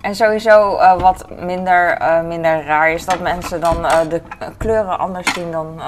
En 0.00 0.14
sowieso 0.14 0.78
uh, 0.78 1.00
wat 1.00 1.30
minder, 1.30 2.00
uh, 2.00 2.22
minder 2.22 2.64
raar 2.64 2.90
is 2.90 3.04
dat 3.04 3.20
mensen 3.20 3.60
dan 3.60 3.82
de 4.08 4.22
kleuren 4.56 4.98
anders 4.98 5.32
zien 5.32 5.50
dan, 5.50 5.80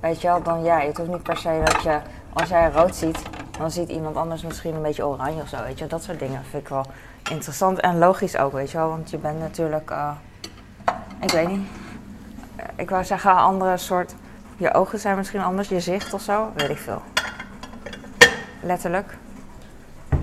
weet 0.00 0.20
je 0.20 0.28
wel, 0.28 0.42
dan 0.42 0.62
jij. 0.62 0.86
Het 0.86 0.96
hoeft 0.96 1.10
niet 1.10 1.22
per 1.22 1.36
se 1.36 1.62
dat 1.64 1.82
je, 1.82 2.00
als 2.32 2.48
jij 2.48 2.70
rood 2.70 2.96
ziet, 2.96 3.22
dan 3.58 3.70
ziet 3.70 3.88
iemand 3.88 4.16
anders 4.16 4.42
misschien 4.42 4.74
een 4.74 4.82
beetje 4.82 5.06
oranje 5.06 5.42
of 5.42 5.48
zo, 5.48 5.62
weet 5.62 5.78
je. 5.78 5.86
Dat 5.86 6.02
soort 6.02 6.18
dingen 6.18 6.44
vind 6.44 6.62
ik 6.62 6.68
wel 6.68 6.84
interessant 7.30 7.80
en 7.80 7.98
logisch 7.98 8.36
ook, 8.36 8.52
weet 8.52 8.70
je 8.70 8.76
wel. 8.78 8.88
Want 8.88 9.10
je 9.10 9.18
bent 9.18 9.38
natuurlijk, 9.38 9.90
uh, 9.90 10.10
ik 11.20 11.30
weet 11.30 11.48
niet. 11.48 11.68
Ik 12.76 12.90
wou 12.90 13.04
zeggen, 13.04 13.36
andere 13.36 13.76
soort. 13.76 14.14
Je 14.56 14.74
ogen 14.74 14.98
zijn 14.98 15.16
misschien 15.16 15.40
anders, 15.40 15.68
je 15.68 15.80
zicht 15.80 16.14
of 16.14 16.20
zo, 16.22 16.52
weet 16.54 16.68
ik 16.68 16.78
veel. 16.78 17.02
Letterlijk. 18.62 19.16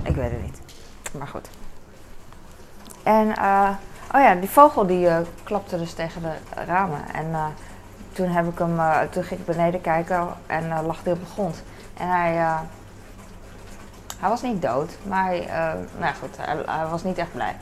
Ik 0.03 0.15
weet 0.15 0.31
het 0.31 0.41
niet. 0.41 0.59
Maar 1.17 1.27
goed. 1.27 1.49
En, 3.03 3.27
uh, 3.27 3.69
oh 4.13 4.21
ja, 4.21 4.35
die 4.35 4.49
vogel 4.49 4.85
die 4.85 5.09
klapte 5.43 5.77
dus 5.77 5.93
tegen 5.93 6.21
de 6.21 6.63
ramen. 6.65 7.01
En 7.13 7.53
toen 8.11 8.27
heb 8.27 8.47
ik 8.47 8.57
hem, 8.57 8.79
toen 9.09 9.23
ging 9.23 9.39
ik 9.39 9.45
beneden 9.45 9.81
kijken 9.81 10.27
en 10.47 10.85
lag 10.85 11.03
hij 11.03 11.13
op 11.13 11.19
de 11.19 11.25
grond. 11.25 11.63
En 11.97 12.07
hij 12.07 12.57
hij 14.19 14.29
was 14.29 14.41
niet 14.41 14.61
dood, 14.61 14.97
maar 15.03 15.25
hij, 15.25 15.41
uh, 15.47 15.73
nou 15.99 16.15
goed, 16.15 16.37
hij, 16.67 16.87
was 16.89 17.03
niet 17.03 17.17
echt 17.17 17.31
blij. 17.31 17.55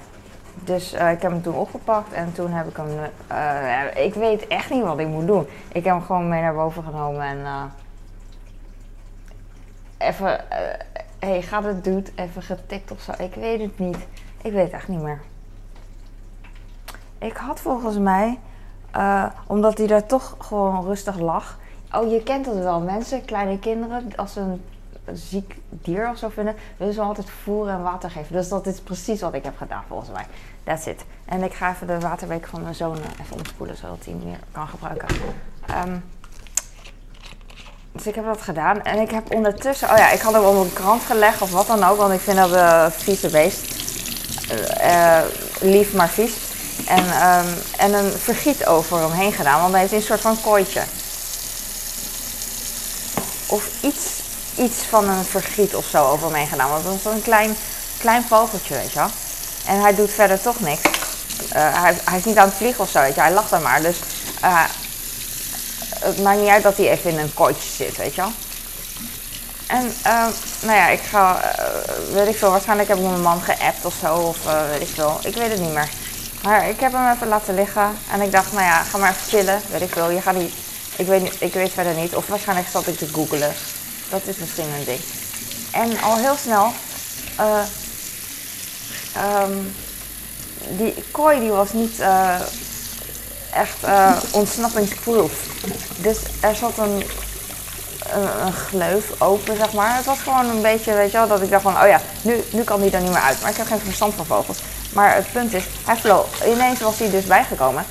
Dus 0.63 0.93
uh, 0.93 1.11
ik 1.11 1.21
heb 1.21 1.31
hem 1.31 1.41
toen 1.41 1.55
opgepakt 1.55 2.11
en 2.11 2.33
toen 2.33 2.51
heb 2.51 2.67
ik 2.67 2.77
hem. 2.77 2.87
Uh, 3.31 4.05
ik 4.05 4.13
weet 4.13 4.47
echt 4.47 4.69
niet 4.69 4.83
wat 4.83 4.99
ik 4.99 5.07
moet 5.07 5.27
doen. 5.27 5.47
Ik 5.67 5.83
heb 5.83 5.93
hem 5.93 6.03
gewoon 6.03 6.29
mee 6.29 6.41
naar 6.41 6.53
boven 6.53 6.83
genomen 6.83 7.21
en. 7.21 7.71
even. 9.97 10.39
Hé, 11.19 11.29
hey, 11.29 11.41
gaat 11.41 11.63
het 11.63 11.83
doet? 11.83 12.11
Even 12.15 12.41
getikt 12.41 12.91
of 12.91 13.01
zo. 13.01 13.11
Ik 13.17 13.33
weet 13.33 13.61
het 13.61 13.79
niet. 13.79 13.97
Ik 14.41 14.51
weet 14.51 14.63
het 14.63 14.71
echt 14.73 14.87
niet 14.87 15.01
meer. 15.01 15.21
Ik 17.17 17.37
had 17.37 17.59
volgens 17.59 17.97
mij. 17.97 18.39
omdat 19.47 19.77
hij 19.77 19.87
daar 19.87 20.05
toch 20.05 20.35
gewoon 20.39 20.85
rustig 20.85 21.19
lag. 21.19 21.57
Oh, 21.91 22.11
je 22.11 22.23
kent 22.23 22.45
dat 22.45 22.55
wel. 22.55 22.79
Mensen, 22.79 23.25
kleine 23.25 23.59
kinderen, 23.59 24.15
als 24.15 24.33
ze 24.33 24.39
een 24.39 24.61
ziek 25.13 25.55
dier 25.69 26.09
of 26.09 26.17
zo 26.17 26.29
vinden, 26.29 26.55
willen 26.77 26.93
ze 26.93 27.01
altijd 27.01 27.27
voer 27.43 27.69
en 27.69 27.83
water 27.83 28.09
geven. 28.09 28.35
Dus 28.35 28.49
dat 28.49 28.67
is 28.67 28.79
precies 28.79 29.21
wat 29.21 29.33
ik 29.33 29.43
heb 29.43 29.57
gedaan 29.57 29.83
volgens 29.87 30.09
mij. 30.09 30.25
That's 30.63 30.85
it. 30.85 31.05
En 31.25 31.43
ik 31.43 31.53
ga 31.53 31.71
even 31.71 31.87
de 31.87 31.99
waterweek 31.99 32.47
van 32.47 32.61
mijn 32.61 32.75
zoon 32.75 32.97
eh, 32.97 33.21
even 33.21 33.37
omspoelen, 33.37 33.77
zodat 33.77 34.05
hij 34.05 34.13
meer 34.13 34.39
kan 34.51 34.67
gebruiken. 34.67 35.07
Um, 35.85 36.03
dus 37.91 38.07
ik 38.07 38.15
heb 38.15 38.25
dat 38.25 38.41
gedaan. 38.41 38.83
En 38.83 38.99
ik 38.99 39.11
heb 39.11 39.33
ondertussen... 39.33 39.89
Oh 39.89 39.97
ja, 39.97 40.11
ik 40.11 40.21
had 40.21 40.33
hem 40.33 40.43
onder 40.43 40.63
een 40.63 40.73
krant 40.73 41.03
gelegd 41.03 41.41
of 41.41 41.51
wat 41.51 41.67
dan 41.67 41.83
ook. 41.83 41.97
Want 41.97 42.13
ik 42.13 42.19
vind 42.19 42.37
dat 42.37 42.51
een 42.51 42.91
vieze 42.91 43.29
beest. 43.29 43.81
Uh, 44.81 45.21
lief, 45.61 45.93
maar 45.93 46.09
vies. 46.09 46.33
En, 46.87 47.03
um, 47.03 47.53
en 47.77 47.93
een 47.93 48.11
vergiet 48.11 48.65
over 48.65 48.99
hem 48.99 49.11
heen 49.11 49.31
gedaan. 49.31 49.61
Want 49.61 49.71
hij 49.71 49.81
heeft 49.81 49.93
een 49.93 50.01
soort 50.01 50.21
van 50.21 50.41
kooitje. 50.41 50.81
Of 53.47 53.83
iets 53.83 54.22
iets 54.57 54.77
van 54.89 55.09
een 55.09 55.23
vergiet 55.23 55.75
of 55.75 55.85
zo 55.85 56.05
over 56.05 56.31
me 56.31 56.45
gedaan. 56.45 56.69
Want 56.69 56.83
dat 56.83 56.93
is 56.93 57.05
een 57.05 57.21
klein, 57.21 57.55
klein 57.99 58.23
vogeltje, 58.23 58.73
weet 58.73 58.91
je 58.91 58.99
wel. 58.99 59.09
En 59.65 59.81
hij 59.81 59.95
doet 59.95 60.11
verder 60.11 60.41
toch 60.41 60.59
niks. 60.59 60.81
Uh, 60.83 61.81
hij, 61.81 61.97
hij, 62.03 62.17
is 62.17 62.25
niet 62.25 62.37
aan 62.37 62.47
het 62.47 62.57
vliegen 62.57 62.83
of 62.83 62.89
zo, 62.89 63.01
weet 63.01 63.15
je. 63.15 63.21
Hij 63.21 63.33
lacht 63.33 63.49
dan 63.49 63.61
maar. 63.61 63.81
Dus 63.81 63.97
uh, 64.43 64.63
het 65.99 66.21
maakt 66.21 66.39
niet 66.39 66.49
uit 66.49 66.63
dat 66.63 66.77
hij 66.77 66.89
even 66.89 67.09
in 67.09 67.19
een 67.19 67.33
kooitje 67.33 67.69
zit, 67.69 67.97
weet 67.97 68.15
je 68.15 68.21
wel. 68.21 68.31
En 69.67 69.93
uh, 70.05 70.25
nou 70.61 70.77
ja, 70.77 70.87
ik 70.87 71.01
ga, 71.01 71.41
weet 72.13 72.27
ik 72.27 72.37
veel, 72.37 72.51
waarschijnlijk 72.51 72.89
heb 72.89 72.97
ik 72.97 73.03
mijn 73.03 73.21
man 73.21 73.41
geappt 73.41 73.85
of 73.85 73.93
zo, 74.01 74.15
of 74.15 74.37
weet 74.69 74.81
ik 74.81 74.93
veel. 74.93 75.19
Ik 75.23 75.35
weet 75.35 75.49
het 75.49 75.59
niet 75.59 75.73
meer. 75.73 75.89
Maar 76.43 76.69
ik 76.69 76.79
heb 76.79 76.91
hem 76.91 77.11
even 77.11 77.27
laten 77.27 77.55
liggen 77.55 77.97
en 78.11 78.21
ik 78.21 78.31
dacht, 78.31 78.51
nou 78.51 78.63
ja, 78.63 78.83
ga 78.83 78.97
maar 78.97 79.09
even 79.09 79.27
chillen, 79.27 79.61
weet 79.71 79.81
ik 79.81 79.91
veel. 79.91 80.09
Je 80.09 80.21
gaat 80.21 80.35
niet, 80.35 80.53
ik 80.95 81.07
weet, 81.07 81.33
ik 81.39 81.53
weet 81.53 81.71
verder 81.73 81.93
niet. 81.93 82.15
Of 82.15 82.27
waarschijnlijk 82.27 82.67
zat 82.71 82.87
ik 82.87 82.97
te 82.97 83.07
googelen. 83.13 83.53
Dat 84.13 84.21
is 84.25 84.37
misschien 84.37 84.73
een 84.77 84.85
ding. 84.85 84.99
En 85.71 86.01
al 86.01 86.17
heel 86.17 86.35
snel, 86.35 86.71
um, 89.41 89.75
die 90.77 91.03
kooi 91.11 91.39
die 91.39 91.49
was 91.49 91.73
niet 91.73 91.99
echt 93.53 93.77
ontsnappingsproof. 94.31 95.31
Dus 95.97 96.17
er 96.39 96.55
zat 96.55 96.77
een 96.77 97.03
een, 98.11 98.45
een, 98.45 98.53
gleuf 98.53 99.21
open, 99.21 99.57
zeg 99.57 99.73
maar. 99.73 99.95
Het 99.95 100.05
was 100.05 100.19
gewoon 100.19 100.49
een 100.49 100.61
beetje, 100.61 100.93
weet 100.93 101.11
je 101.11 101.17
wel, 101.17 101.27
dat 101.27 101.41
ik 101.41 101.49
dacht 101.49 101.63
van, 101.63 101.81
oh 101.81 101.87
ja, 101.87 102.01
nu, 102.21 102.43
nu 102.51 102.63
kan 102.63 102.81
die 102.81 102.91
er 102.91 103.01
niet 103.01 103.11
meer 103.11 103.21
uit. 103.21 103.41
Maar 103.41 103.51
ik 103.51 103.57
heb 103.57 103.67
geen 103.67 103.79
verstand 103.79 104.13
van 104.13 104.25
vogels. 104.25 104.57
Maar 104.93 105.15
het 105.15 105.31
punt 105.31 105.53
is, 105.53 105.63
hij 105.85 105.95
vloog, 105.95 106.45
ineens 106.45 106.79
was 106.79 106.99
hij 106.99 107.09
dus 107.09 107.25
bijgekomen. 107.25 107.85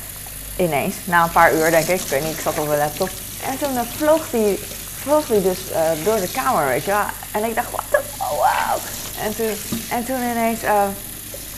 Ineens, 0.57 0.95
na 1.05 1.23
een 1.23 1.31
paar 1.31 1.55
uur 1.55 1.71
denk 1.71 1.89
ik, 1.89 2.01
ik 2.01 2.09
weet 2.09 2.25
niet, 2.25 2.33
ik 2.33 2.41
zat 2.41 2.59
op 2.59 2.67
mijn 2.67 2.79
laptop. 2.79 3.09
En 3.45 3.59
toen 3.59 3.75
uh, 3.75 3.81
vloog 3.97 4.31
hij 4.31 4.59
die 5.05 5.43
dus 5.43 5.59
uh, 5.71 6.05
door 6.05 6.21
de 6.21 6.29
kamer, 6.29 6.67
weet 6.67 6.85
je 6.85 6.91
wel. 6.91 7.05
En 7.31 7.45
ik 7.45 7.55
dacht, 7.55 7.71
wat 7.71 7.83
the 7.91 8.01
oh, 8.19 8.31
wow. 8.31 8.81
En 9.23 9.37
toen, 9.37 9.57
en 9.91 10.05
toen 10.05 10.31
ineens 10.31 10.63
uh, 10.63 10.83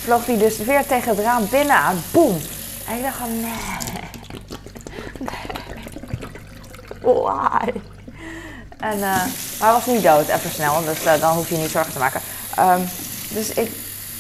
vloog 0.03 0.27
hij 0.27 0.39
dus 0.39 0.57
weer 0.57 0.87
tegen 0.87 1.09
het 1.09 1.19
raam 1.19 1.49
binnen 1.51 1.77
aan. 1.77 2.03
Boom. 2.11 2.41
En 2.89 2.97
ik 2.97 3.03
dacht, 3.03 3.17
van, 3.17 3.41
nee. 3.41 3.53
nee. 5.19 5.53
Why? 7.01 7.73
En, 8.79 8.97
uh, 8.97 9.01
maar 9.01 9.29
hij 9.59 9.73
was 9.73 9.87
niet 9.87 10.03
dood, 10.03 10.29
even 10.29 10.51
snel, 10.51 10.85
dus 10.85 11.21
dan 11.21 11.37
hoef 11.37 11.49
je 11.49 11.57
niet 11.57 11.71
zorgen 11.71 11.93
te 11.93 11.99
maken. 11.99 12.21
Um, 12.59 12.89
dus, 13.29 13.49
ik, 13.51 13.71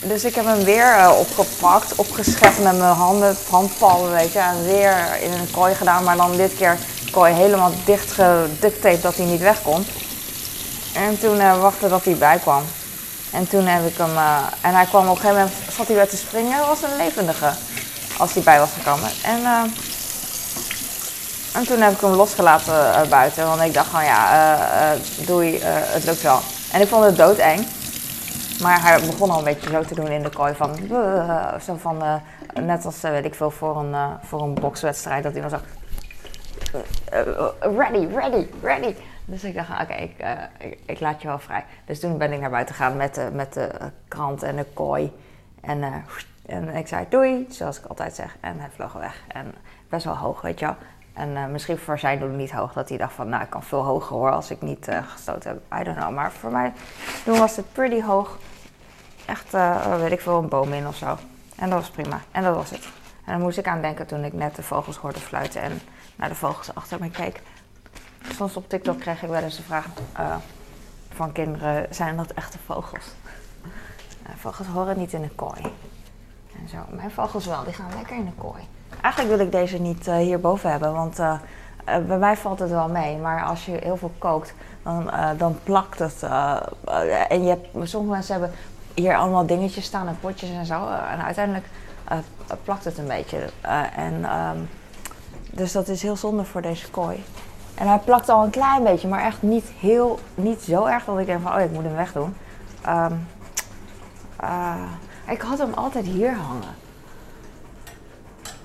dus 0.00 0.24
ik 0.24 0.34
heb 0.34 0.44
hem 0.44 0.64
weer 0.64 1.10
opgepakt, 1.18 1.94
opgeschept 1.94 2.62
met 2.62 2.78
mijn 2.78 2.94
handen, 2.94 3.36
handpalmen, 3.50 4.12
weet 4.12 4.32
je. 4.32 4.38
En 4.38 4.64
weer 4.64 5.22
in 5.22 5.32
een 5.32 5.50
kooi 5.50 5.74
gedaan, 5.74 6.04
maar 6.04 6.16
dan 6.16 6.36
dit 6.36 6.54
keer 6.54 6.78
kooi 7.14 7.32
helemaal 7.32 7.72
dicht 7.84 8.12
geducttape 8.12 9.00
dat 9.00 9.16
hij 9.16 9.26
niet 9.26 9.40
weg 9.40 9.62
kon. 9.62 9.86
En 10.94 11.18
toen 11.18 11.60
wachtte 11.60 11.88
dat 11.88 12.04
hij 12.04 12.16
bij 12.16 12.38
kwam. 12.38 12.62
En 13.32 13.48
toen 13.48 13.66
heb 13.66 13.86
ik 13.86 13.96
hem, 13.96 14.16
en 14.60 14.74
hij 14.74 14.84
kwam 14.84 15.08
op 15.08 15.14
een 15.14 15.20
gegeven 15.20 15.36
moment, 15.36 15.54
zat 15.76 15.86
hij 15.86 15.96
weer 15.96 16.08
te 16.08 16.16
springen. 16.16 16.52
Hij 16.52 16.66
was 16.66 16.82
een 16.82 16.96
levendige 16.96 17.52
als 18.18 18.34
hij 18.34 18.42
bij 18.42 18.58
was 18.58 18.70
gekomen. 18.78 19.10
En 19.22 19.70
en 21.54 21.66
toen 21.66 21.80
heb 21.80 21.92
ik 21.92 22.00
hem 22.00 22.10
losgelaten 22.10 22.74
uh, 22.74 23.02
buiten, 23.08 23.46
want 23.46 23.60
ik 23.60 23.74
dacht 23.74 23.88
van 23.88 24.04
ja, 24.04 24.20
uh, 24.32 25.00
uh, 25.00 25.26
doei, 25.26 25.58
het 25.64 26.04
lukt 26.04 26.22
wel. 26.22 26.38
En 26.72 26.80
ik 26.80 26.88
vond 26.88 27.04
het 27.04 27.16
doodeng. 27.16 27.66
Maar 28.62 28.82
hij 28.82 29.00
begon 29.00 29.30
al 29.30 29.38
een 29.38 29.44
beetje 29.44 29.70
zo 29.70 29.82
te 29.82 29.94
doen 29.94 30.08
in 30.08 30.22
de 30.22 30.28
kooi 30.28 30.54
van, 30.54 30.76
zo 31.64 31.76
van 31.80 32.20
net 32.60 32.84
als, 32.84 33.00
weet 33.00 33.24
ik 33.24 33.34
veel, 33.34 33.50
voor 33.50 33.76
een, 33.76 33.94
voor 34.28 34.42
een 34.42 34.54
bokswedstrijd, 34.54 35.22
dat 35.22 35.32
hij 35.32 35.40
dan 35.40 35.50
zo, 35.50 35.56
ready, 37.60 38.06
ready, 38.14 38.46
ready. 38.62 38.94
Dus 39.24 39.44
ik 39.44 39.54
dacht, 39.54 39.70
oké, 39.70 39.82
okay, 39.82 40.14
ik, 40.58 40.78
ik, 40.86 41.00
laat 41.00 41.22
je 41.22 41.28
wel 41.28 41.38
vrij. 41.38 41.64
Dus 41.84 42.00
toen 42.00 42.18
ben 42.18 42.32
ik 42.32 42.40
naar 42.40 42.50
buiten 42.50 42.74
gegaan 42.74 42.96
met 42.96 43.14
de, 43.14 43.30
met 43.32 43.52
de 43.52 43.70
krant 44.08 44.42
en 44.42 44.56
de 44.56 44.66
kooi. 44.74 45.12
En, 45.60 46.04
en 46.46 46.68
ik 46.68 46.86
zei 46.86 47.06
doei, 47.08 47.46
zoals 47.50 47.78
ik 47.78 47.86
altijd 47.86 48.14
zeg. 48.14 48.36
En 48.40 48.58
hij 48.58 48.68
vloog 48.74 48.92
weg. 48.92 49.22
En 49.28 49.54
best 49.88 50.04
wel 50.04 50.16
hoog, 50.16 50.40
weet 50.40 50.58
je 50.58 50.66
wel. 50.66 50.76
En 51.12 51.50
misschien 51.50 51.78
voor 51.78 51.98
zijn 51.98 52.18
doen 52.18 52.36
niet 52.36 52.52
hoog, 52.52 52.72
dat 52.72 52.88
hij 52.88 52.98
dacht 52.98 53.12
van, 53.12 53.28
nou, 53.28 53.42
ik 53.42 53.50
kan 53.50 53.62
veel 53.62 53.82
hoger 53.82 54.16
hoor 54.16 54.30
als 54.30 54.50
ik 54.50 54.62
niet 54.62 54.88
gestoten 55.06 55.50
heb. 55.50 55.80
I 55.80 55.84
don't 55.84 55.96
know. 55.96 56.14
Maar 56.14 56.32
voor 56.32 56.50
mij 56.50 56.72
toen 57.24 57.38
was 57.38 57.56
het 57.56 57.72
pretty 57.72 58.02
hoog. 58.02 58.38
Echt, 59.26 59.52
weet 59.98 60.12
ik 60.12 60.20
veel, 60.20 60.38
een 60.38 60.48
boom 60.48 60.72
in 60.72 60.86
of 60.86 60.96
zo. 60.96 61.16
En 61.56 61.70
dat 61.70 61.78
was 61.78 61.90
prima. 61.90 62.20
En 62.30 62.42
dat 62.42 62.54
was 62.54 62.70
het. 62.70 62.84
En 63.24 63.32
dan 63.32 63.40
moest 63.40 63.58
ik 63.58 63.66
aan 63.66 63.80
denken 63.80 64.06
toen 64.06 64.24
ik 64.24 64.32
net 64.32 64.56
de 64.56 64.62
vogels 64.62 64.96
hoorde 64.96 65.20
fluiten 65.20 65.60
en 65.60 65.80
naar 66.16 66.28
de 66.28 66.34
vogels 66.34 66.74
achter 66.74 67.00
me 67.00 67.10
keek. 67.10 67.42
Soms 68.34 68.56
op 68.56 68.68
TikTok 68.68 69.00
kreeg 69.00 69.22
ik 69.22 69.28
wel 69.28 69.42
eens 69.42 69.56
de 69.56 69.62
vraag 69.62 69.86
van 71.14 71.32
kinderen, 71.32 71.86
zijn 71.90 72.16
dat 72.16 72.30
echte 72.30 72.58
vogels? 72.66 73.04
vogels 74.36 74.66
horen 74.66 74.98
niet 74.98 75.12
in 75.12 75.22
een 75.22 75.34
kooi. 75.34 75.60
En 76.58 76.68
zo. 76.68 76.76
Mijn 76.88 77.10
vogels 77.10 77.46
wel, 77.46 77.64
die 77.64 77.72
gaan 77.72 77.90
lekker 77.96 78.16
in 78.16 78.26
een 78.26 78.36
kooi. 78.38 78.62
Eigenlijk 79.00 79.36
wil 79.36 79.46
ik 79.46 79.52
deze 79.52 79.78
niet 79.78 80.08
uh, 80.08 80.16
hierboven 80.16 80.70
hebben, 80.70 80.92
want 80.92 81.16
bij 81.84 82.18
mij 82.18 82.36
valt 82.36 82.58
het 82.58 82.70
wel 82.70 82.88
mee. 82.88 83.16
Maar 83.16 83.44
als 83.44 83.66
je 83.66 83.78
heel 83.82 83.96
veel 83.96 84.12
kookt, 84.18 84.54
dan, 84.82 85.10
dan 85.36 85.58
plakt 85.62 85.98
het. 85.98 86.22
en 87.28 87.42
je 87.42 87.48
hebt, 87.48 87.68
sommige 87.82 88.14
mensen 88.14 88.32
hebben 88.32 88.52
hier 88.94 89.16
allemaal 89.16 89.46
dingetjes 89.46 89.84
staan 89.84 90.08
en 90.08 90.18
potjes 90.20 90.50
en 90.50 90.66
zo. 90.66 90.88
en 90.88 91.24
uiteindelijk 91.24 91.66
plakt 92.64 92.84
het 92.84 92.98
een 92.98 93.06
beetje. 93.06 93.48
en, 93.96 94.38
um, 94.38 94.68
dus 95.50 95.72
dat 95.72 95.88
is 95.88 96.02
heel 96.02 96.16
zonde 96.16 96.44
voor 96.44 96.62
deze 96.62 96.90
kooi. 96.90 97.24
En 97.74 97.88
hij 97.88 97.98
plakt 97.98 98.28
al 98.28 98.44
een 98.44 98.50
klein 98.50 98.82
beetje, 98.82 99.08
maar 99.08 99.24
echt 99.24 99.42
niet, 99.42 99.64
heel, 99.78 100.18
niet 100.34 100.62
zo 100.62 100.84
erg 100.84 101.04
dat 101.04 101.18
ik 101.18 101.26
denk 101.26 101.42
van, 101.42 101.54
oh 101.54 101.60
ik 101.60 101.70
moet 101.70 101.84
hem 101.84 101.94
wegdoen. 101.94 102.36
Um, 102.88 103.26
ik 105.28 105.40
had 105.40 105.58
hem 105.58 105.74
altijd 105.74 106.04
hier 106.04 106.34
hangen. 106.34 106.74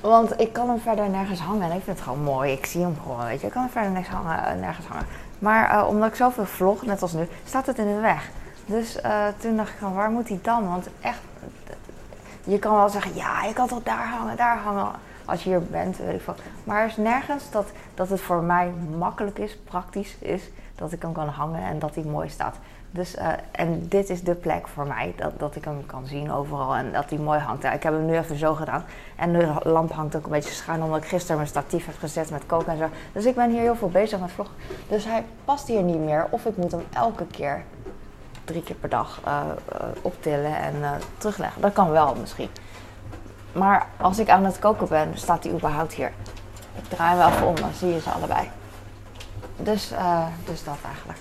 Want 0.01 0.39
ik 0.39 0.53
kan 0.53 0.69
hem 0.69 0.79
verder 0.79 1.09
nergens 1.09 1.39
hangen. 1.39 1.71
En 1.71 1.77
ik 1.77 1.83
vind 1.83 1.97
het 1.97 2.07
gewoon 2.07 2.23
mooi. 2.23 2.51
Ik 2.51 2.65
zie 2.65 2.81
hem 2.81 2.97
gewoon, 3.01 3.25
weet 3.25 3.41
je. 3.41 3.47
Ik 3.47 3.53
kan 3.53 3.61
hem 3.61 3.71
verder 3.71 3.91
nergens 3.91 4.15
hangen. 4.15 4.45
Eh, 4.45 4.59
nergens 4.59 4.87
hangen. 4.87 5.05
Maar 5.39 5.75
uh, 5.75 5.87
omdat 5.87 6.09
ik 6.09 6.15
zoveel 6.15 6.45
vlog, 6.45 6.85
net 6.85 7.01
als 7.01 7.13
nu, 7.13 7.27
staat 7.45 7.65
het 7.65 7.77
in 7.77 7.87
de 7.87 7.99
weg. 7.99 8.29
Dus 8.65 8.97
toen 9.37 9.55
dacht 9.55 9.69
ik 9.69 9.75
van, 9.79 9.93
waar 9.93 10.09
moet 10.09 10.27
hij 10.27 10.39
dan? 10.41 10.69
Want 10.69 10.87
echt, 11.01 11.19
je 12.43 12.59
kan 12.59 12.75
wel 12.75 12.89
zeggen, 12.89 13.15
ja, 13.15 13.43
je 13.43 13.53
kan 13.53 13.67
toch 13.67 13.83
daar 13.83 14.07
hangen, 14.07 14.37
daar 14.37 14.57
hangen. 14.57 14.91
Als 15.29 15.43
je 15.43 15.49
hier 15.49 15.63
bent, 15.63 15.97
weet 15.97 16.13
ik 16.13 16.21
veel. 16.21 16.35
Maar 16.63 16.81
er 16.81 16.87
is 16.87 16.97
nergens 16.97 17.51
dat, 17.51 17.71
dat 17.93 18.09
het 18.09 18.21
voor 18.21 18.43
mij 18.43 18.73
makkelijk 18.97 19.37
is, 19.37 19.57
praktisch 19.57 20.15
is, 20.19 20.49
dat 20.75 20.91
ik 20.91 21.01
hem 21.01 21.11
kan 21.11 21.27
hangen 21.27 21.63
en 21.63 21.79
dat 21.79 21.95
hij 21.95 22.03
mooi 22.03 22.29
staat. 22.29 22.55
Dus, 22.91 23.15
uh, 23.15 23.27
en 23.51 23.87
dit 23.87 24.09
is 24.09 24.23
de 24.23 24.35
plek 24.35 24.67
voor 24.67 24.87
mij, 24.87 25.13
dat, 25.15 25.39
dat 25.39 25.55
ik 25.55 25.65
hem 25.65 25.85
kan 25.85 26.05
zien 26.05 26.31
overal 26.31 26.75
en 26.75 26.91
dat 26.91 27.09
hij 27.09 27.19
mooi 27.19 27.39
hangt. 27.39 27.63
Ik 27.63 27.83
heb 27.83 27.93
hem 27.93 28.05
nu 28.05 28.17
even 28.17 28.37
zo 28.37 28.53
gedaan. 28.53 28.83
En 29.15 29.33
de 29.33 29.53
lamp 29.63 29.91
hangt 29.91 30.15
ook 30.15 30.25
een 30.25 30.31
beetje 30.31 30.53
schuin, 30.53 30.83
omdat 30.83 31.03
ik 31.03 31.07
gisteren 31.07 31.35
mijn 31.35 31.47
statief 31.47 31.85
heb 31.85 31.97
gezet 31.97 32.31
met 32.31 32.45
koken 32.45 32.71
en 32.71 32.77
zo. 32.77 32.87
Dus 33.11 33.25
ik 33.25 33.35
ben 33.35 33.49
hier 33.49 33.61
heel 33.61 33.75
veel 33.75 33.89
bezig 33.89 34.19
met 34.19 34.31
vloggen. 34.31 34.55
Dus 34.87 35.05
hij 35.05 35.25
past 35.45 35.67
hier 35.67 35.83
niet 35.83 35.99
meer. 35.99 36.27
Of 36.29 36.45
ik 36.45 36.57
moet 36.57 36.71
hem 36.71 36.83
elke 36.93 37.25
keer, 37.25 37.63
drie 38.43 38.63
keer 38.63 38.75
per 38.75 38.89
dag, 38.89 39.21
uh, 39.27 39.41
uh, 39.73 39.87
optillen 40.01 40.57
en 40.57 40.75
terugleggen. 41.17 41.61
Dat 41.61 41.73
kan 41.73 41.89
wel 41.89 42.15
misschien. 42.15 42.49
Maar 43.51 43.87
als 43.97 44.19
ik 44.19 44.29
aan 44.29 44.45
het 44.45 44.59
koken 44.59 44.87
ben, 44.87 45.11
staat 45.13 45.43
hij 45.43 45.53
überhaupt 45.53 45.93
hier. 45.93 46.11
Ik 46.75 46.89
draai 46.89 47.17
wel 47.17 47.29
even 47.29 47.47
om, 47.47 47.55
dan 47.55 47.73
zie 47.73 47.93
je 47.93 48.01
ze 48.01 48.09
allebei. 48.09 48.49
Dus, 49.55 49.91
dus 50.45 50.63
dat 50.63 50.77
eigenlijk. 50.85 51.19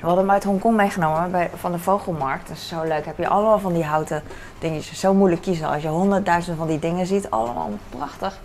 We 0.00 0.06
hadden 0.06 0.24
hem 0.24 0.34
uit 0.34 0.44
Hongkong 0.44 0.76
meegenomen 0.76 1.30
bij, 1.30 1.50
van 1.54 1.72
de 1.72 1.78
vogelmarkt. 1.78 2.48
Dat 2.48 2.56
is 2.56 2.68
zo 2.68 2.82
leuk. 2.82 3.04
Heb 3.04 3.18
je 3.18 3.28
allemaal 3.28 3.58
van 3.58 3.72
die 3.72 3.84
houten 3.84 4.22
dingetjes. 4.58 5.00
Zo 5.00 5.14
moeilijk 5.14 5.42
kiezen. 5.42 5.68
Als 5.68 5.82
je 5.82 5.88
honderdduizend 5.88 6.58
van 6.58 6.66
die 6.66 6.78
dingen 6.78 7.06
ziet, 7.06 7.30
allemaal 7.30 7.70
prachtig. 7.88 8.40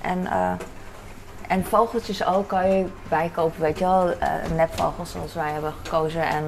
En, 0.00 0.18
uh, 0.18 0.50
en 1.48 1.64
vogeltjes 1.64 2.24
ook 2.24 2.48
kan 2.48 2.70
je 2.70 2.86
bijkopen, 3.08 3.60
weet 3.60 3.78
je 3.78 3.84
wel. 3.84 4.08
Uh, 4.08 4.16
nepvogels 4.56 5.10
zoals 5.10 5.34
wij 5.34 5.50
hebben 5.50 5.72
gekozen. 5.82 6.22
En, 6.22 6.44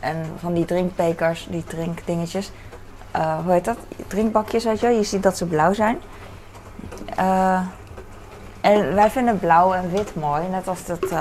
en 0.00 0.26
van 0.38 0.54
die 0.54 0.64
drinkbekers, 0.64 1.46
die 1.50 1.64
drinkdingetjes. 1.64 2.50
Hoe 3.12 3.52
heet 3.52 3.64
dat? 3.64 3.78
Drinkbakjes, 4.06 4.64
weet 4.64 4.80
je 4.80 4.86
wel. 4.86 4.96
Je 4.96 5.02
ziet 5.02 5.22
dat 5.22 5.36
ze 5.36 5.46
blauw 5.46 5.72
zijn. 5.72 6.00
en 8.60 8.94
wij 8.94 9.10
vinden 9.10 9.38
blauw 9.38 9.72
en 9.72 9.90
wit 9.90 10.14
mooi. 10.14 10.48
Net 10.48 10.68
als 10.68 10.84
dat 10.84 11.14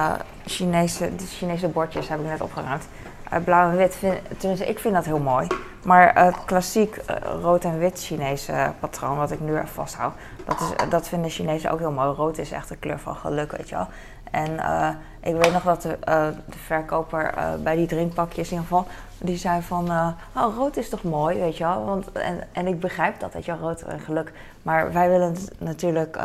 Chinese, 0.45 1.15
de 1.15 1.25
Chinese 1.25 1.67
bordjes 1.67 2.07
heb 2.07 2.19
ik 2.19 2.25
net 2.25 2.41
opgeruimd. 2.41 2.87
Blauw 3.43 3.69
en 3.69 3.77
wit, 3.77 3.95
vind, 3.95 4.17
tenminste 4.37 4.67
ik 4.67 4.79
vind 4.79 4.93
dat 4.93 5.05
heel 5.05 5.19
mooi. 5.19 5.47
Maar 5.83 6.23
het 6.23 6.45
klassiek 6.45 7.01
rood 7.41 7.63
en 7.63 7.79
wit 7.79 8.03
Chinese 8.03 8.71
patroon 8.79 9.17
wat 9.17 9.31
ik 9.31 9.39
nu 9.39 9.59
vasthoud, 9.73 10.13
dat, 10.45 10.59
is, 10.61 10.89
dat 10.89 11.07
vinden 11.07 11.29
Chinezen 11.29 11.71
ook 11.71 11.79
heel 11.79 11.91
mooi. 11.91 12.07
Rood 12.07 12.37
is 12.37 12.51
echt 12.51 12.69
de 12.69 12.75
kleur 12.75 12.99
van 12.99 13.15
geluk, 13.15 13.51
weet 13.51 13.69
je 13.69 13.75
wel. 13.75 13.87
En 14.31 14.59
ik 15.21 15.35
weet 15.35 15.53
nog 15.53 15.63
dat 15.63 15.81
de, 15.81 15.97
de 16.45 16.57
verkoper 16.65 17.33
bij 17.63 17.75
die 17.75 17.87
drinkpakjes 17.87 18.51
in 18.51 18.57
ieder 18.57 18.67
geval, 18.67 18.87
die 19.21 19.37
zei 19.37 19.61
van, 19.61 19.89
oh 20.35 20.55
rood 20.55 20.77
is 20.77 20.89
toch 20.89 21.03
mooi, 21.03 21.39
weet 21.39 21.57
je 21.57 21.63
wel. 21.63 21.85
Want, 21.85 22.11
en, 22.11 22.47
en 22.51 22.67
ik 22.67 22.79
begrijp 22.79 23.19
dat, 23.19 23.33
weet 23.33 23.45
je 23.45 23.51
wel, 23.51 23.61
rood 23.61 23.81
en 23.81 23.99
geluk. 23.99 24.31
Maar 24.61 24.93
wij 24.93 25.09
willen 25.09 25.35
natuurlijk 25.57 26.17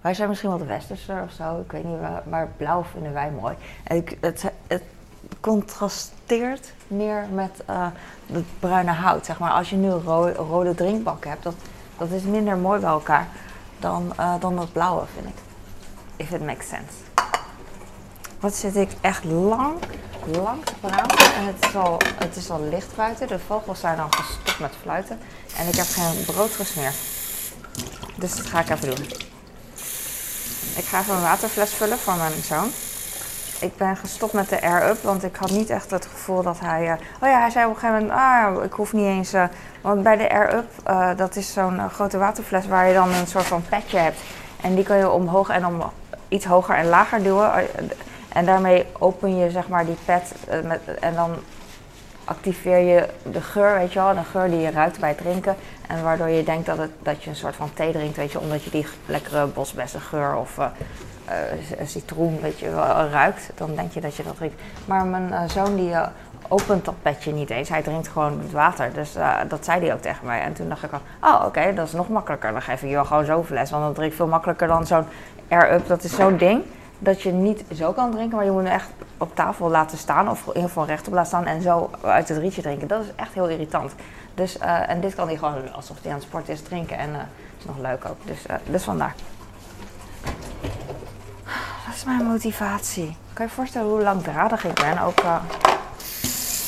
wij 0.00 0.14
zijn 0.14 0.28
misschien 0.28 0.50
wat 0.50 0.62
westerser 0.62 1.22
of 1.22 1.32
zo, 1.32 1.60
ik 1.60 1.72
weet 1.72 1.84
niet, 1.84 1.98
maar 2.30 2.48
blauw 2.56 2.84
vinden 2.92 3.12
wij 3.12 3.30
mooi. 3.30 3.54
En 3.84 3.96
ik, 3.96 4.18
het, 4.20 4.44
het 4.66 4.82
contrasteert 5.40 6.72
meer 6.86 7.26
met 7.32 7.62
het 8.32 8.44
bruine 8.60 8.90
hout. 8.90 9.26
Zeg 9.26 9.38
maar. 9.38 9.50
Als 9.50 9.70
je 9.70 9.76
nu 9.76 9.88
een 9.90 10.34
rode 10.34 10.74
drinkbak 10.74 11.24
hebt, 11.24 11.42
dat, 11.42 11.54
dat 11.98 12.10
is 12.10 12.22
minder 12.22 12.56
mooi 12.56 12.80
bij 12.80 12.90
elkaar 12.90 13.28
dan, 13.78 14.12
dan 14.40 14.56
dat 14.56 14.72
blauwe, 14.72 15.02
vind 15.14 15.26
ik. 15.26 15.34
if 16.16 16.32
it 16.32 16.44
makes 16.44 16.68
sense. 16.68 16.94
Wat 18.40 18.54
zit 18.54 18.76
ik 18.76 18.90
echt 19.00 19.24
lang, 19.24 19.74
lang 20.26 20.64
te 20.64 20.74
praten. 20.80 21.34
En 21.34 21.46
het 21.46 21.66
is, 21.68 21.76
al, 21.76 21.98
het 22.18 22.36
is 22.36 22.50
al 22.50 22.60
licht 22.70 22.96
buiten. 22.96 23.26
De 23.26 23.38
vogels 23.46 23.80
zijn 23.80 24.00
al 24.00 24.08
gestopt 24.10 24.58
met 24.58 24.72
fluiten. 24.82 25.18
En 25.56 25.68
ik 25.68 25.74
heb 25.74 25.86
geen 25.88 26.24
brood 26.24 26.50
gesmeerd. 26.50 26.94
Dus 28.16 28.36
dat 28.36 28.46
ga 28.46 28.60
ik 28.60 28.70
even 28.70 28.94
doen. 28.94 29.04
Ik 30.76 30.84
ga 30.84 31.00
even 31.00 31.14
een 31.14 31.22
waterfles 31.22 31.70
vullen 31.72 31.98
voor 31.98 32.14
mijn 32.14 32.42
zoon. 32.42 32.70
Ik 33.60 33.76
ben 33.76 33.96
gestopt 33.96 34.32
met 34.32 34.48
de 34.48 34.62
air-up, 34.62 35.02
want 35.02 35.24
ik 35.24 35.36
had 35.36 35.50
niet 35.50 35.70
echt 35.70 35.90
het 35.90 36.06
gevoel 36.06 36.42
dat 36.42 36.60
hij... 36.60 36.90
eh, 36.90 36.96
oh 37.20 37.28
ja, 37.28 37.40
hij 37.40 37.50
zei 37.50 37.66
op 37.66 37.74
een 37.74 37.80
gegeven 37.80 38.00
moment, 38.02 38.20
ah, 38.20 38.64
ik 38.64 38.72
hoef 38.72 38.92
niet 38.92 39.06
eens... 39.06 39.32
eh, 39.32 39.44
want 39.80 40.02
bij 40.02 40.16
de 40.16 40.30
air-up, 40.30 40.70
eh, 40.84 41.10
dat 41.16 41.36
is 41.36 41.52
zo'n 41.52 41.90
grote 41.90 42.18
waterfles 42.18 42.66
waar 42.66 42.88
je 42.88 42.94
dan 42.94 43.12
een 43.12 43.26
soort 43.26 43.44
van 43.44 43.64
petje 43.68 43.98
hebt. 43.98 44.20
En 44.60 44.74
die 44.74 44.84
kan 44.84 44.96
je 44.96 45.10
omhoog 45.10 45.48
en 45.48 45.66
om 45.66 45.82
iets 46.28 46.44
hoger 46.44 46.74
en 46.74 46.88
lager 46.88 47.22
duwen. 47.22 47.52
En 48.34 48.44
daarmee 48.44 48.86
open 48.98 49.36
je 49.36 49.50
zeg 49.50 49.68
maar 49.68 49.86
die 49.86 49.96
pet 50.04 50.34
eh, 50.48 50.58
en 51.00 51.14
dan 51.14 51.34
activeer 52.24 52.78
je 52.78 53.08
de 53.22 53.40
geur, 53.40 53.78
weet 53.78 53.92
je 53.92 53.98
wel, 53.98 54.14
de 54.14 54.24
geur 54.24 54.50
die 54.50 54.60
je 54.60 54.70
ruikt 54.70 55.00
bij 55.00 55.08
het 55.08 55.18
drinken. 55.18 55.56
En 55.88 56.02
waardoor 56.02 56.28
je 56.28 56.42
denkt 56.42 56.66
dat, 56.66 56.78
het, 56.78 56.90
dat 57.02 57.22
je 57.22 57.30
een 57.30 57.36
soort 57.36 57.56
van 57.56 57.70
thee 57.74 57.92
drinkt, 57.92 58.16
weet 58.16 58.32
je, 58.32 58.40
omdat 58.40 58.64
je 58.64 58.70
die 58.70 58.86
lekkere 59.06 59.46
bosbessengeur 59.46 60.36
of 60.36 60.58
eh, 60.58 60.66
eh, 61.24 61.86
citroen, 61.86 62.40
weet 62.40 62.58
je 62.58 62.70
wel, 62.70 63.08
ruikt. 63.08 63.50
Dan 63.54 63.74
denk 63.74 63.92
je 63.92 64.00
dat 64.00 64.16
je 64.16 64.22
dat 64.22 64.36
drinkt. 64.36 64.62
Maar 64.84 65.06
mijn 65.06 65.50
zoon 65.50 65.76
die 65.76 65.92
opent 66.48 66.84
dat 66.84 67.02
petje 67.02 67.32
niet 67.32 67.50
eens. 67.50 67.68
Hij 67.68 67.82
drinkt 67.82 68.08
gewoon 68.08 68.40
het 68.40 68.52
water. 68.52 68.92
Dus 68.92 69.12
dat 69.48 69.64
zei 69.64 69.80
hij 69.80 69.92
ook 69.92 70.00
tegen 70.00 70.26
mij. 70.26 70.40
En 70.40 70.52
toen 70.52 70.68
dacht 70.68 70.82
ik 70.82 70.92
al, 70.92 71.00
oh 71.20 71.44
oké, 71.46 71.74
dat 71.74 71.86
is 71.86 71.92
nog 71.92 72.08
makkelijker. 72.08 72.52
Dan 72.52 72.62
geef 72.62 72.82
ik 72.82 72.88
je 72.88 72.94
wel 72.94 73.04
gewoon 73.04 73.24
zo'n 73.24 73.44
fles. 73.44 73.70
Want 73.70 73.84
dat 73.84 73.94
drinkt 73.94 74.16
veel 74.16 74.26
makkelijker 74.26 74.66
dan 74.66 74.86
zo'n 74.86 75.04
air-up. 75.48 75.86
Dat 75.86 76.04
is 76.04 76.14
zo'n 76.14 76.36
ding 76.36 76.62
dat 76.98 77.22
je 77.22 77.32
niet 77.32 77.64
zo 77.74 77.92
kan 77.92 78.10
drinken, 78.10 78.36
maar 78.36 78.44
je 78.44 78.50
moet 78.50 78.62
hem 78.62 78.72
echt 78.72 78.88
op 79.18 79.34
tafel 79.34 79.70
laten 79.70 79.98
staan. 79.98 80.30
Of 80.30 80.40
in 80.40 80.46
ieder 80.46 80.62
geval 80.62 80.86
rechtop 80.86 81.12
laten 81.12 81.28
staan 81.28 81.46
en 81.46 81.62
zo 81.62 81.90
uit 82.02 82.28
het 82.28 82.38
rietje 82.38 82.62
drinken. 82.62 82.88
Dat 82.88 83.02
is 83.02 83.10
echt 83.16 83.32
heel 83.34 83.48
irritant. 83.48 83.94
Dus, 84.34 84.58
eh, 84.58 84.88
en 84.88 85.00
dit 85.00 85.14
kan 85.14 85.26
hij 85.26 85.36
gewoon 85.36 85.72
alsof 85.72 85.96
hij 86.02 86.10
aan 86.10 86.16
het 86.16 86.26
sporten 86.26 86.52
is 86.52 86.62
drinken. 86.62 86.98
En 86.98 87.14
eh 87.14 87.20
is 87.58 87.64
nog 87.64 87.78
leuk 87.78 88.04
ook. 88.04 88.16
Dus, 88.24 88.46
eh, 88.46 88.56
dus 88.66 88.82
vandaar. 88.82 89.14
Dat 91.86 91.94
is 91.94 92.04
mijn 92.04 92.24
motivatie. 92.24 93.16
Kan 93.32 93.44
je 93.44 93.50
je 93.50 93.56
voorstellen 93.56 93.88
hoe 93.88 94.02
langdradig 94.02 94.64
ik 94.64 94.74
ben? 94.74 94.98
Ook 94.98 95.18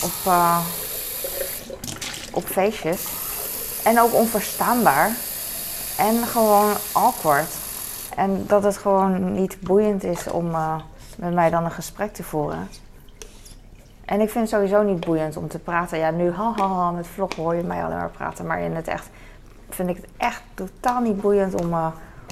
op, 0.02 0.32
op 2.32 2.44
feestjes. 2.44 3.04
En 3.84 4.00
ook 4.00 4.14
onverstaanbaar. 4.14 5.10
En 5.98 6.26
gewoon 6.26 6.72
awkward. 6.92 7.65
En 8.16 8.44
dat 8.46 8.62
het 8.62 8.76
gewoon 8.76 9.32
niet 9.32 9.60
boeiend 9.60 10.04
is 10.04 10.28
om 10.28 10.54
eh, 10.54 10.74
met 11.16 11.34
mij 11.34 11.50
dan 11.50 11.64
een 11.64 11.70
gesprek 11.70 12.12
te 12.12 12.22
voeren. 12.22 12.68
En 14.04 14.20
ik 14.20 14.30
vind 14.30 14.50
het 14.50 14.54
sowieso 14.54 14.82
niet 14.82 15.04
boeiend 15.04 15.36
om 15.36 15.48
te 15.48 15.58
praten. 15.58 15.98
Ja, 15.98 16.10
nu 16.10 16.30
ha, 16.30 16.52
ha, 16.56 16.68
ha, 16.68 16.90
met 16.90 17.06
vlog 17.06 17.34
hoor 17.34 17.54
je 17.54 17.62
mij 17.62 17.84
alleen 17.84 17.96
maar 17.96 18.10
praten. 18.10 18.46
Maar 18.46 18.60
in 18.60 18.74
het 18.74 18.88
echt 18.88 19.08
vind 19.68 19.88
ik 19.88 19.96
het 19.96 20.06
echt 20.16 20.42
totaal 20.54 21.00
niet 21.00 21.20
boeiend 21.20 21.54
om, 21.54 21.72
eh, 21.72 21.86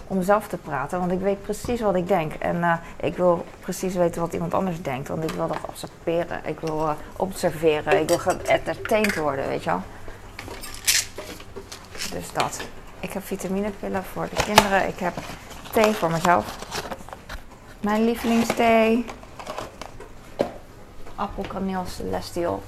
om 0.07 0.23
zelf 0.23 0.49
te 0.49 0.57
praten. 0.57 0.99
Want 0.99 1.13
ik 1.13 1.21
weet 1.21 1.43
precies 1.43 1.81
wat 1.81 1.95
ik 1.95 2.09
denk. 2.09 2.33
En 2.33 2.63
eh, 2.63 2.75
ik 3.01 3.17
wil 3.17 3.45
precies 3.61 3.95
weten 3.95 4.21
wat 4.21 4.33
iemand 4.33 4.55
anders 4.55 4.83
denkt. 4.83 5.09
Want 5.09 5.25
ik 5.25 5.31
wil 5.31 5.49
dat 5.49 5.59
observeren. 5.67 6.41
Ik 6.45 6.61
wil 6.61 6.89
observeren. 7.17 8.01
Ik 8.01 8.09
wil 8.09 8.19
geëntertained 8.19 9.17
worden, 9.17 9.49
weet 9.49 9.65
je 9.65 9.71
wel. 9.71 9.83
Dus 12.13 12.33
dat. 12.33 12.61
Ik 13.01 13.13
heb 13.13 13.25
vitaminepillen 13.25 14.05
voor 14.05 14.29
de 14.35 14.45
kinderen. 14.45 14.89
Ik 14.89 14.99
heb 14.99 15.15
thee 15.75 15.93
voor 15.93 16.11
mezelf. 16.11 16.59
Mijn 17.81 18.05
lievelingsthee. 18.05 19.05
Appelkaneel 21.15 21.85
Celestial. 21.87 22.63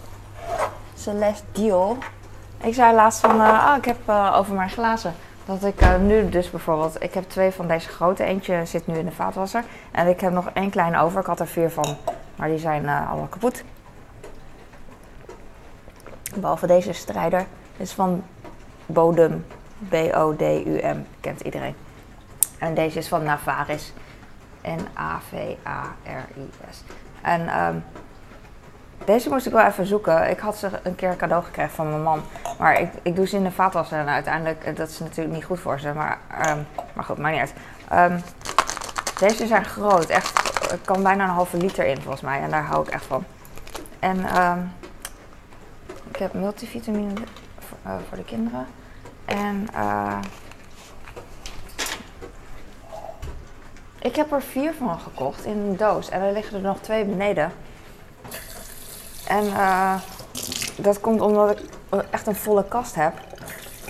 Celestial. 0.94 1.96
Ik 2.62 2.74
zei 2.74 2.94
laatst 2.94 3.20
van, 3.20 3.40
eh, 3.40 3.66
ah, 3.66 3.76
ik 3.76 3.84
heb 3.84 3.96
eh, 4.04 4.34
over 4.36 4.54
mijn 4.54 4.70
glazen. 4.70 5.14
Dat 5.44 5.64
ik 5.64 5.80
eh, 5.80 5.96
nu 5.96 6.28
dus 6.28 6.50
bijvoorbeeld, 6.50 7.02
ik 7.02 7.14
heb 7.14 7.28
twee 7.28 7.50
van 7.50 7.68
deze 7.68 7.88
grote. 7.88 8.24
Eentje 8.24 8.64
zit 8.64 8.86
nu 8.86 8.98
in 8.98 9.04
de 9.04 9.12
vaatwasser. 9.12 9.64
En 9.90 10.06
ik 10.08 10.20
heb 10.20 10.32
nog 10.32 10.50
één 10.52 10.70
kleine 10.70 11.00
over. 11.00 11.20
Ik 11.20 11.26
had 11.26 11.40
er 11.40 11.46
vier 11.46 11.70
van, 11.70 11.96
maar 12.36 12.48
die 12.48 12.58
zijn 12.58 12.88
allemaal 12.88 13.26
kapot. 13.30 13.62
Behalve 16.34 16.66
deze 16.66 16.92
strijder. 16.92 17.46
Dit 17.76 17.86
is 17.86 17.92
van 17.92 18.24
Bodum. 18.86 19.46
B-O-D-U-M. 19.88 21.06
Kent 21.20 21.40
iedereen. 21.40 21.85
En 22.58 22.74
deze 22.74 22.98
is 22.98 23.08
van 23.08 23.22
Navaris. 23.22 23.92
N-A-V-A-R-I-S. 24.62 25.02
En 27.22 27.48
ehm, 27.48 27.76
deze 29.04 29.28
moest 29.28 29.46
ik 29.46 29.52
wel 29.52 29.66
even 29.66 29.86
zoeken. 29.86 30.30
Ik 30.30 30.38
had 30.38 30.56
ze 30.56 30.70
een 30.82 30.94
keer 30.94 31.16
cadeau 31.16 31.44
gekregen 31.44 31.74
van 31.74 31.88
mijn 31.88 32.02
man. 32.02 32.22
Maar 32.58 32.80
ik, 32.80 32.90
ik 33.02 33.16
doe 33.16 33.26
ze 33.26 33.36
in 33.36 33.42
de 33.42 33.50
vaatwasser 33.50 33.98
en 33.98 34.08
uiteindelijk, 34.08 34.64
eh, 34.64 34.76
dat 34.76 34.88
is 34.88 34.98
natuurlijk 34.98 35.34
niet 35.34 35.44
goed 35.44 35.60
voor 35.60 35.80
ze. 35.80 35.92
Maar, 35.92 36.18
ehm, 36.40 36.58
maar 36.92 37.04
goed, 37.04 37.18
maakt 37.18 37.40
niet. 37.40 37.54
Ehm, 37.88 38.18
deze 39.18 39.46
zijn 39.46 39.64
groot. 39.64 40.06
Echt, 40.06 40.70
er 40.70 40.78
kan 40.84 41.02
bijna 41.02 41.24
een 41.24 41.30
halve 41.30 41.56
liter 41.56 41.86
in 41.86 42.00
volgens 42.00 42.22
mij. 42.22 42.40
En 42.40 42.50
daar 42.50 42.64
hou 42.64 42.86
ik 42.86 42.92
echt 42.92 43.04
van. 43.04 43.24
En 43.98 44.26
ik 46.16 46.22
heb 46.22 46.32
multivitamine 46.34 47.12
voor, 47.58 47.78
eh, 47.82 47.92
voor 48.08 48.16
de 48.16 48.24
kinderen. 48.24 48.66
En 49.24 49.68
eh, 49.74 50.18
ik 54.06 54.16
heb 54.16 54.32
er 54.32 54.42
vier 54.42 54.72
van 54.78 54.98
gekocht 54.98 55.44
in 55.44 55.58
een 55.58 55.76
doos. 55.76 56.08
En 56.08 56.20
er 56.20 56.32
liggen 56.32 56.56
er 56.56 56.62
nog 56.62 56.78
twee 56.80 57.04
beneden. 57.04 57.52
En 59.28 59.46
eh, 59.46 59.94
dat 60.76 61.00
komt 61.00 61.20
omdat 61.20 61.50
ik 61.50 61.58
echt 62.10 62.26
een 62.26 62.36
volle 62.36 62.64
kast 62.68 62.94
heb. 62.94 63.12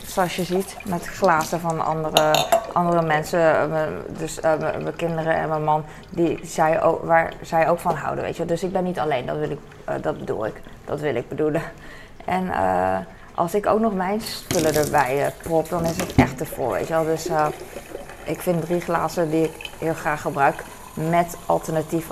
Zoals 0.06 0.36
je 0.36 0.44
ziet, 0.44 0.76
met 0.84 1.06
glazen 1.06 1.60
van 1.60 1.84
andere, 1.84 2.46
andere 2.72 3.02
mensen. 3.02 3.40
Eh, 3.40 3.82
Dus 4.18 4.40
eh, 4.40 4.58
mijn 4.58 4.96
kinderen 4.96 5.34
en 5.34 5.48
mijn 5.48 5.64
man, 5.64 5.84
die 6.10 6.40
zij 6.42 6.82
ook, 6.82 7.04
waar 7.04 7.32
zij 7.42 7.68
ook 7.68 7.78
van 7.78 7.94
houden, 7.94 8.24
weet 8.24 8.36
je. 8.36 8.44
Dus 8.44 8.62
ik 8.62 8.72
ben 8.72 8.84
niet 8.84 8.98
alleen, 8.98 9.26
dat, 9.26 9.36
wil 9.36 9.50
ik, 9.50 9.58
dat 10.02 10.18
bedoel 10.18 10.46
ik. 10.46 10.60
Dat 10.84 11.00
wil 11.00 11.14
ik 11.14 11.28
bedoelen. 11.28 11.62
En 12.24 12.50
als 13.34 13.54
ik 13.54 13.66
ook 13.66 13.80
nog 13.80 13.94
mijn 13.94 14.20
spullen 14.20 14.74
erbij 14.74 15.32
prop, 15.42 15.68
dan 15.68 15.84
is 15.84 15.96
het 15.96 16.14
echt 16.14 16.38
te 16.38 16.46
vol, 16.46 16.70
weet 16.70 16.86
je 16.86 16.92
wel. 16.92 17.04
Dus 17.04 17.28
ik 18.26 18.40
vind 18.42 18.66
drie 18.66 18.80
glazen 18.80 19.30
die 19.30 19.44
ik 19.44 19.70
heel 19.78 19.94
graag 19.94 20.20
gebruik, 20.20 20.62
met 20.94 21.36
alternatief 21.46 22.06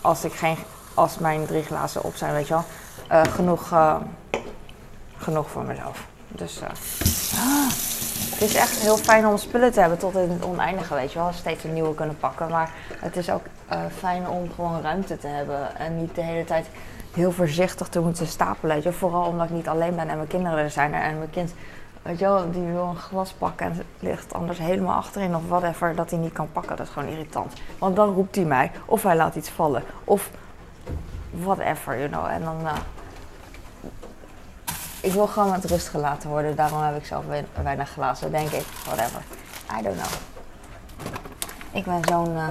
als 0.00 0.24
ik 0.24 0.32
geen 0.32 0.56
als 0.94 1.18
mijn 1.18 1.46
drie 1.46 1.62
glazen 1.62 2.02
op 2.02 2.16
zijn, 2.16 2.32
weet 2.32 2.48
je 2.48 2.54
wel, 2.54 2.64
eh, 3.08 3.32
genoeg, 3.32 3.72
eh, 3.72 3.96
genoeg 5.16 5.50
voor 5.50 5.64
mezelf. 5.64 6.06
Dus 6.28 6.60
eh, 6.60 6.68
ah, 7.38 7.70
het 8.30 8.40
is 8.40 8.54
echt 8.54 8.78
heel 8.78 8.96
fijn 8.96 9.26
om 9.26 9.36
spullen 9.36 9.72
te 9.72 9.80
hebben 9.80 9.98
tot 9.98 10.14
in 10.14 10.30
het 10.30 10.44
oneindige, 10.44 10.94
weet 10.94 11.12
je 11.12 11.18
wel. 11.18 11.32
Steeds 11.32 11.64
een 11.64 11.72
nieuwe 11.72 11.94
kunnen 11.94 12.16
pakken. 12.16 12.48
Maar 12.48 12.70
het 12.96 13.16
is 13.16 13.30
ook 13.30 13.42
fijn 13.98 14.28
om 14.28 14.50
gewoon 14.54 14.82
ruimte 14.82 15.18
te 15.18 15.26
hebben. 15.26 15.76
En 15.76 15.96
niet 16.00 16.14
de 16.14 16.22
hele 16.22 16.44
tijd 16.44 16.66
heel 17.14 17.32
voorzichtig 17.32 17.88
te 17.88 18.00
moeten 18.00 18.26
stapelen. 18.26 18.74
Weet 18.74 18.84
je? 18.84 18.92
Vooral 18.92 19.24
omdat 19.24 19.46
ik 19.46 19.52
niet 19.54 19.68
alleen 19.68 19.96
ben 19.96 20.08
en 20.08 20.16
mijn 20.16 20.28
kinderen 20.28 20.58
er 20.58 20.70
zijn. 20.70 20.94
En 20.94 21.18
mijn 21.18 21.30
kind, 21.30 21.54
weet 22.02 22.18
je 22.18 22.24
wel, 22.24 22.50
die 22.50 22.62
wil 22.62 22.82
een 22.86 22.96
glas 22.96 23.32
pakken 23.32 23.66
en 23.66 23.82
ligt 23.98 24.34
anders 24.34 24.58
helemaal 24.58 24.96
achterin 24.96 25.36
of 25.36 25.48
whatever. 25.48 25.94
Dat 25.94 26.10
hij 26.10 26.18
niet 26.18 26.32
kan 26.32 26.52
pakken. 26.52 26.76
Dat 26.76 26.86
is 26.86 26.92
gewoon 26.92 27.08
irritant. 27.08 27.52
Want 27.78 27.96
dan 27.96 28.14
roept 28.14 28.36
hij 28.36 28.44
mij. 28.44 28.70
Of 28.84 29.02
hij 29.02 29.16
laat 29.16 29.34
iets 29.34 29.48
vallen. 29.50 29.82
Of 30.04 30.30
whatever, 31.30 31.96
you 31.98 32.08
know. 32.08 32.26
En 32.26 32.42
dan. 32.44 32.66
eh, 32.66 32.72
ik 35.00 35.12
wil 35.12 35.26
gewoon 35.26 35.50
met 35.50 35.64
rust 35.64 35.88
gelaten 35.88 36.28
worden. 36.30 36.56
Daarom 36.56 36.82
heb 36.82 36.96
ik 36.96 37.06
zelf 37.06 37.26
wei- 37.26 37.46
weinig 37.62 37.90
glazen, 37.90 38.30
denk 38.30 38.50
ik. 38.50 38.64
Whatever. 38.84 39.22
I 39.78 39.82
don't 39.82 39.96
know. 39.96 40.12
Ik 41.72 41.84
ben 41.84 42.00
zo'n 42.08 42.36
eh, 42.36 42.48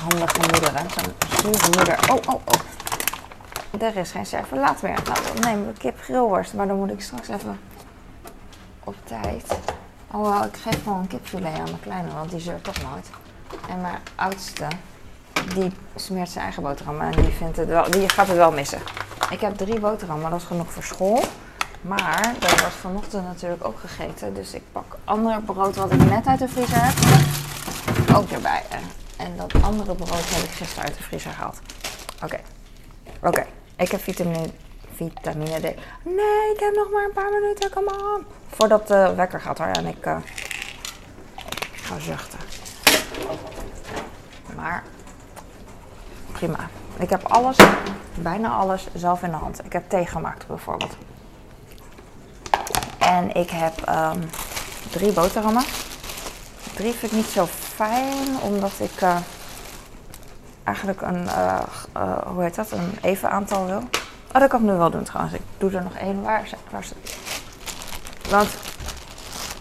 handige 0.00 0.40
moeder, 0.40 0.78
hè. 0.78 0.88
Zo'n 0.88 1.52
zure 1.54 1.76
moeder. 1.76 1.98
Oh, 2.10 2.34
oh, 2.34 2.40
oh. 2.44 3.82
Er 3.82 3.96
is 3.96 4.10
geen 4.10 4.26
servelaat 4.26 4.82
meer. 4.82 4.98
Nou, 5.04 5.40
dan 5.40 5.66
we 5.66 5.72
kip. 5.72 6.08
Maar 6.54 6.66
dan 6.66 6.76
moet 6.76 6.90
ik 6.90 7.00
straks 7.02 7.28
even 7.28 7.58
op 8.86 8.96
tijd. 9.04 9.58
Oh, 10.10 10.44
ik 10.52 10.56
geef 10.56 10.82
gewoon 10.82 10.98
een 10.98 11.06
kipfilet 11.06 11.58
aan 11.58 11.62
mijn 11.62 11.80
kleine, 11.80 12.14
want 12.14 12.30
die 12.30 12.40
zeurt 12.40 12.64
toch 12.64 12.82
nooit. 12.82 13.10
En 13.68 13.80
mijn 13.80 13.98
oudste, 14.14 14.66
die 15.54 15.72
smeert 15.94 16.28
zijn 16.28 16.44
eigen 16.44 16.62
boterham 16.62 17.00
en 17.00 17.10
die, 17.10 17.32
vindt 17.32 17.56
het 17.56 17.68
wel, 17.68 17.90
die 17.90 18.08
gaat 18.08 18.26
het 18.26 18.36
wel 18.36 18.52
missen. 18.52 18.78
Ik 19.30 19.40
heb 19.40 19.56
drie 19.56 19.80
boterhammen, 19.80 20.30
dat 20.30 20.40
is 20.40 20.46
genoeg 20.46 20.72
voor 20.72 20.82
school. 20.82 21.24
Maar 21.80 22.34
dat 22.38 22.60
wordt 22.60 22.74
vanochtend 22.74 23.24
natuurlijk 23.24 23.64
ook 23.64 23.78
gegeten. 23.80 24.34
Dus 24.34 24.52
ik 24.54 24.62
pak 24.72 24.96
ander 25.04 25.42
brood 25.42 25.76
wat 25.76 25.92
ik 25.92 26.04
net 26.04 26.26
uit 26.26 26.38
de 26.38 26.48
vriezer 26.48 26.78
heb, 26.80 26.94
ook 28.16 28.30
erbij. 28.30 28.62
En, 28.70 28.82
en 29.16 29.36
dat 29.36 29.62
andere 29.62 29.94
brood 29.94 30.30
heb 30.34 30.44
ik 30.44 30.50
gisteren 30.50 30.84
uit 30.84 30.96
de 30.96 31.02
vriezer 31.02 31.30
gehaald. 31.32 31.60
Oké, 32.22 32.40
oké. 33.22 33.46
Ik 33.76 33.90
heb 33.90 34.00
vitamine, 34.00 34.50
vitamine 34.96 35.58
D. 35.58 35.62
Nee, 36.02 36.52
ik 36.54 36.60
heb 36.60 36.74
nog 36.74 36.90
maar 36.92 37.04
een 37.04 37.12
paar 37.12 37.30
minuten, 37.30 37.70
come 37.70 37.90
on. 37.90 38.26
Voordat 38.48 38.88
de 38.88 39.12
wekker 39.16 39.40
gaat 39.40 39.58
hoor. 39.58 39.66
En 39.66 39.86
ik, 39.86 40.06
eh, 40.06 40.16
ga 41.72 41.98
zuchten. 41.98 42.38
Maar 44.56 44.82
prima. 46.32 46.68
Ik 46.98 47.10
heb 47.10 47.24
alles, 47.24 47.56
bijna 48.14 48.48
alles, 48.48 48.86
zelf 48.94 49.22
in 49.22 49.30
de 49.30 49.36
hand. 49.36 49.64
Ik 49.64 49.72
heb 49.72 49.88
thee 49.88 50.06
gemaakt 50.06 50.46
bijvoorbeeld. 50.46 50.96
En 52.98 53.34
ik 53.34 53.50
heb 53.50 53.80
ehm, 53.80 54.20
drie 54.90 55.12
boterhammen. 55.12 55.64
Drie 56.74 56.92
vind 56.92 57.12
ik 57.12 57.18
niet 57.18 57.26
zo 57.26 57.46
fijn, 57.46 58.40
omdat 58.42 58.72
ik 58.78 59.00
uh, 59.02 59.16
eigenlijk 60.64 61.00
een, 61.00 61.24
uh, 61.24 61.58
hoe 62.26 62.42
heet 62.42 62.54
dat, 62.54 62.70
een 62.70 62.98
even 63.02 63.30
aantal 63.30 63.66
wil. 63.66 63.82
Oh, 64.36 64.42
dat 64.42 64.50
kan 64.50 64.60
ik 64.60 64.66
nu 64.66 64.72
wel 64.72 64.90
doen 64.90 65.02
trouwens. 65.02 65.34
Ik 65.34 65.42
doe 65.58 65.70
er 65.70 65.82
nog 65.82 65.94
één. 65.94 66.22
Waar, 66.22 66.48
waar? 66.70 66.84
Want 68.30 68.48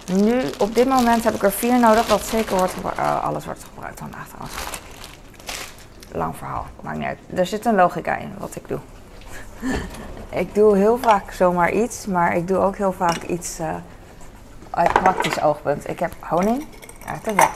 nu, 0.06 0.42
op 0.58 0.76
dit 0.76 0.88
moment 0.88 1.24
heb 1.24 1.34
ik 1.34 1.44
er 1.44 1.52
vier 1.52 1.80
nodig, 1.80 2.06
dat 2.06 2.22
zeker 2.22 2.58
wordt 2.58 2.74
alles 3.22 3.46
wordt 3.46 3.66
gebruikt 3.74 4.00
vandaag 4.00 4.28
trouwens. 4.28 4.54
Lang 6.12 6.36
verhaal, 6.36 6.66
maakt 6.82 6.98
niet 6.98 7.08
uit. 7.08 7.20
Er 7.36 7.46
zit 7.46 7.66
een 7.66 7.76
logica 7.76 8.16
in 8.16 8.34
wat 8.38 8.56
ik 8.56 8.68
doe. 8.68 8.80
ik 10.42 10.56
doe 10.56 10.78
heel 10.78 10.98
vaak 10.98 11.32
zomaar 11.32 11.72
iets, 11.72 12.06
maar 12.06 12.36
ik 12.36 12.48
doe 12.48 12.58
ook 12.58 12.78
heel 12.78 12.94
vaak 12.94 13.24
iets 13.24 13.60
uit 14.70 14.94
praktisch 14.94 15.42
oogpunt. 15.42 15.90
Ik 15.90 16.00
heb 16.00 16.14
honing 16.20 16.68
uit 17.08 17.24
de. 17.24 17.48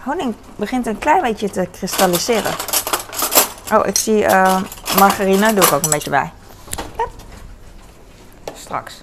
Honing 0.00 0.34
begint 0.56 0.86
een 0.86 0.98
klein 0.98 1.22
beetje 1.22 1.50
te 1.50 1.68
kristalliseren. 1.72 2.52
Oh, 3.72 3.86
ik 3.86 3.96
zie 3.96 4.22
uh, 4.22 4.62
margarine, 4.98 5.54
doe 5.54 5.64
ik 5.64 5.72
ook 5.72 5.84
een 5.84 5.90
beetje 5.90 6.10
bij. 6.10 6.32
Straks. 8.54 9.02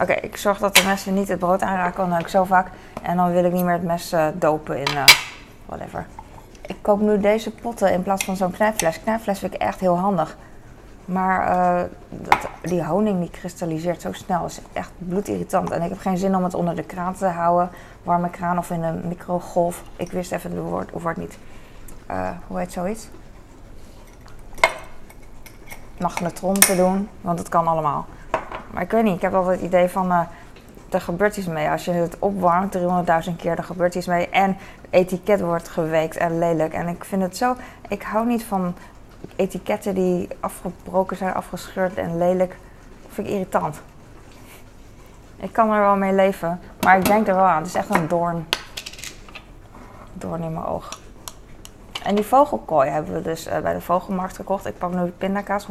Oké, 0.00 0.12
ik 0.12 0.36
zorg 0.36 0.58
dat 0.58 0.76
de 0.76 0.82
messen 0.84 1.14
niet 1.14 1.28
het 1.28 1.38
brood 1.38 1.62
aanraken, 1.62 2.08
want 2.08 2.22
ik 2.22 2.28
zo 2.28 2.44
vaak. 2.44 2.70
En 3.02 3.16
dan 3.16 3.32
wil 3.32 3.44
ik 3.44 3.52
niet 3.52 3.64
meer 3.64 3.72
het 3.72 3.82
mes 3.82 4.12
uh, 4.12 4.26
dopen 4.34 4.78
in 4.78 4.94
uh, 4.94 5.04
whatever. 5.66 6.06
Ik 6.60 6.76
koop 6.80 7.00
nu 7.00 7.20
deze 7.20 7.50
potten 7.50 7.92
in 7.92 8.02
plaats 8.02 8.24
van 8.24 8.36
zo'n 8.36 8.50
knijpfles. 8.50 9.02
Knijpfles 9.02 9.38
vind 9.38 9.54
ik 9.54 9.60
echt 9.60 9.80
heel 9.80 9.98
handig. 9.98 10.36
Maar 11.04 11.50
uh, 11.50 11.82
dat, 12.08 12.48
die 12.62 12.84
honing 12.84 13.20
die 13.20 13.30
kristalliseert 13.30 14.00
zo 14.00 14.12
snel. 14.12 14.44
is 14.44 14.60
echt 14.72 14.90
bloedirritant. 14.98 15.70
En 15.70 15.82
ik 15.82 15.88
heb 15.88 15.98
geen 15.98 16.18
zin 16.18 16.36
om 16.36 16.44
het 16.44 16.54
onder 16.54 16.76
de 16.76 16.82
kraan 16.82 17.14
te 17.14 17.26
houden. 17.26 17.70
Warme 18.02 18.30
kraan 18.30 18.58
of 18.58 18.70
in 18.70 18.82
een 18.82 19.08
microgolf. 19.08 19.82
Ik 19.96 20.12
wist 20.12 20.32
even 20.32 20.50
het 20.50 20.60
woord, 20.60 20.92
of 20.92 21.02
woord 21.02 21.16
niet. 21.16 21.38
Hoe 22.46 22.58
heet 22.58 22.72
zoiets? 22.72 23.08
Magnetron 26.00 26.54
te 26.54 26.76
doen. 26.76 27.08
Want 27.20 27.38
het 27.38 27.48
kan 27.48 27.66
allemaal. 27.66 28.06
Maar 28.70 28.82
ik 28.82 28.90
weet 28.90 29.04
niet. 29.04 29.16
Ik 29.16 29.22
heb 29.22 29.34
altijd 29.34 29.56
het 29.60 29.66
idee 29.66 29.88
van... 29.88 30.10
Uh, 30.10 30.20
er 30.90 31.00
gebeurt 31.00 31.36
iets 31.36 31.46
mee. 31.46 31.70
Als 31.70 31.84
je 31.84 31.90
het 31.90 32.16
opwarmt 32.18 32.78
300.000 33.28 33.36
keer, 33.36 33.58
er 33.58 33.64
gebeurt 33.64 33.94
iets 33.94 34.06
mee. 34.06 34.28
En 34.28 34.56
het 34.80 34.90
etiket 34.90 35.40
wordt 35.40 35.68
geweekt 35.68 36.16
en 36.16 36.38
lelijk. 36.38 36.72
En 36.72 36.88
ik 36.88 37.04
vind 37.04 37.22
het 37.22 37.36
zo... 37.36 37.56
Ik 37.88 38.02
hou 38.02 38.26
niet 38.26 38.44
van 38.44 38.74
etiketten 39.36 39.94
die 39.94 40.28
afgebroken 40.40 41.16
zijn, 41.16 41.34
afgescheurd 41.34 41.94
en 41.94 42.18
lelijk, 42.18 42.56
vind 43.08 43.26
ik 43.26 43.32
irritant. 43.32 43.80
Ik 45.36 45.52
kan 45.52 45.72
er 45.72 45.80
wel 45.80 45.96
mee 45.96 46.12
leven, 46.12 46.60
maar 46.80 46.98
ik 46.98 47.04
denk 47.04 47.28
er 47.28 47.34
wel 47.34 47.44
aan. 47.44 47.58
Het 47.58 47.66
is 47.66 47.74
echt 47.74 47.94
een 47.94 48.08
doorn. 48.08 48.46
Doorn 50.12 50.42
in 50.42 50.52
mijn 50.52 50.66
oog. 50.66 50.98
En 52.08 52.14
die 52.14 52.24
vogelkooi 52.24 52.90
hebben 52.90 53.14
we 53.14 53.22
dus 53.22 53.46
uh, 53.46 53.58
bij 53.58 53.74
de 53.74 53.80
vogelmarkt 53.80 54.36
gekocht. 54.36 54.66
Ik 54.66 54.78
pak 54.78 54.94
nu 54.94 55.10
pindakaas, 55.10 55.66
100%. 55.66 55.70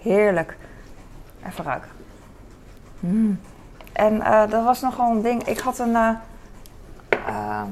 Heerlijk. 0.00 0.56
Even 1.46 1.64
ruiken. 1.64 1.90
Mm. 3.00 3.40
En 3.92 4.18
dat 4.50 4.64
was 4.64 4.80
nogal 4.80 5.10
een 5.10 5.22
ding. 5.22 5.42
Ik 5.42 5.58
had 5.58 5.78
een... 5.78 5.90
Uh, 5.90 7.62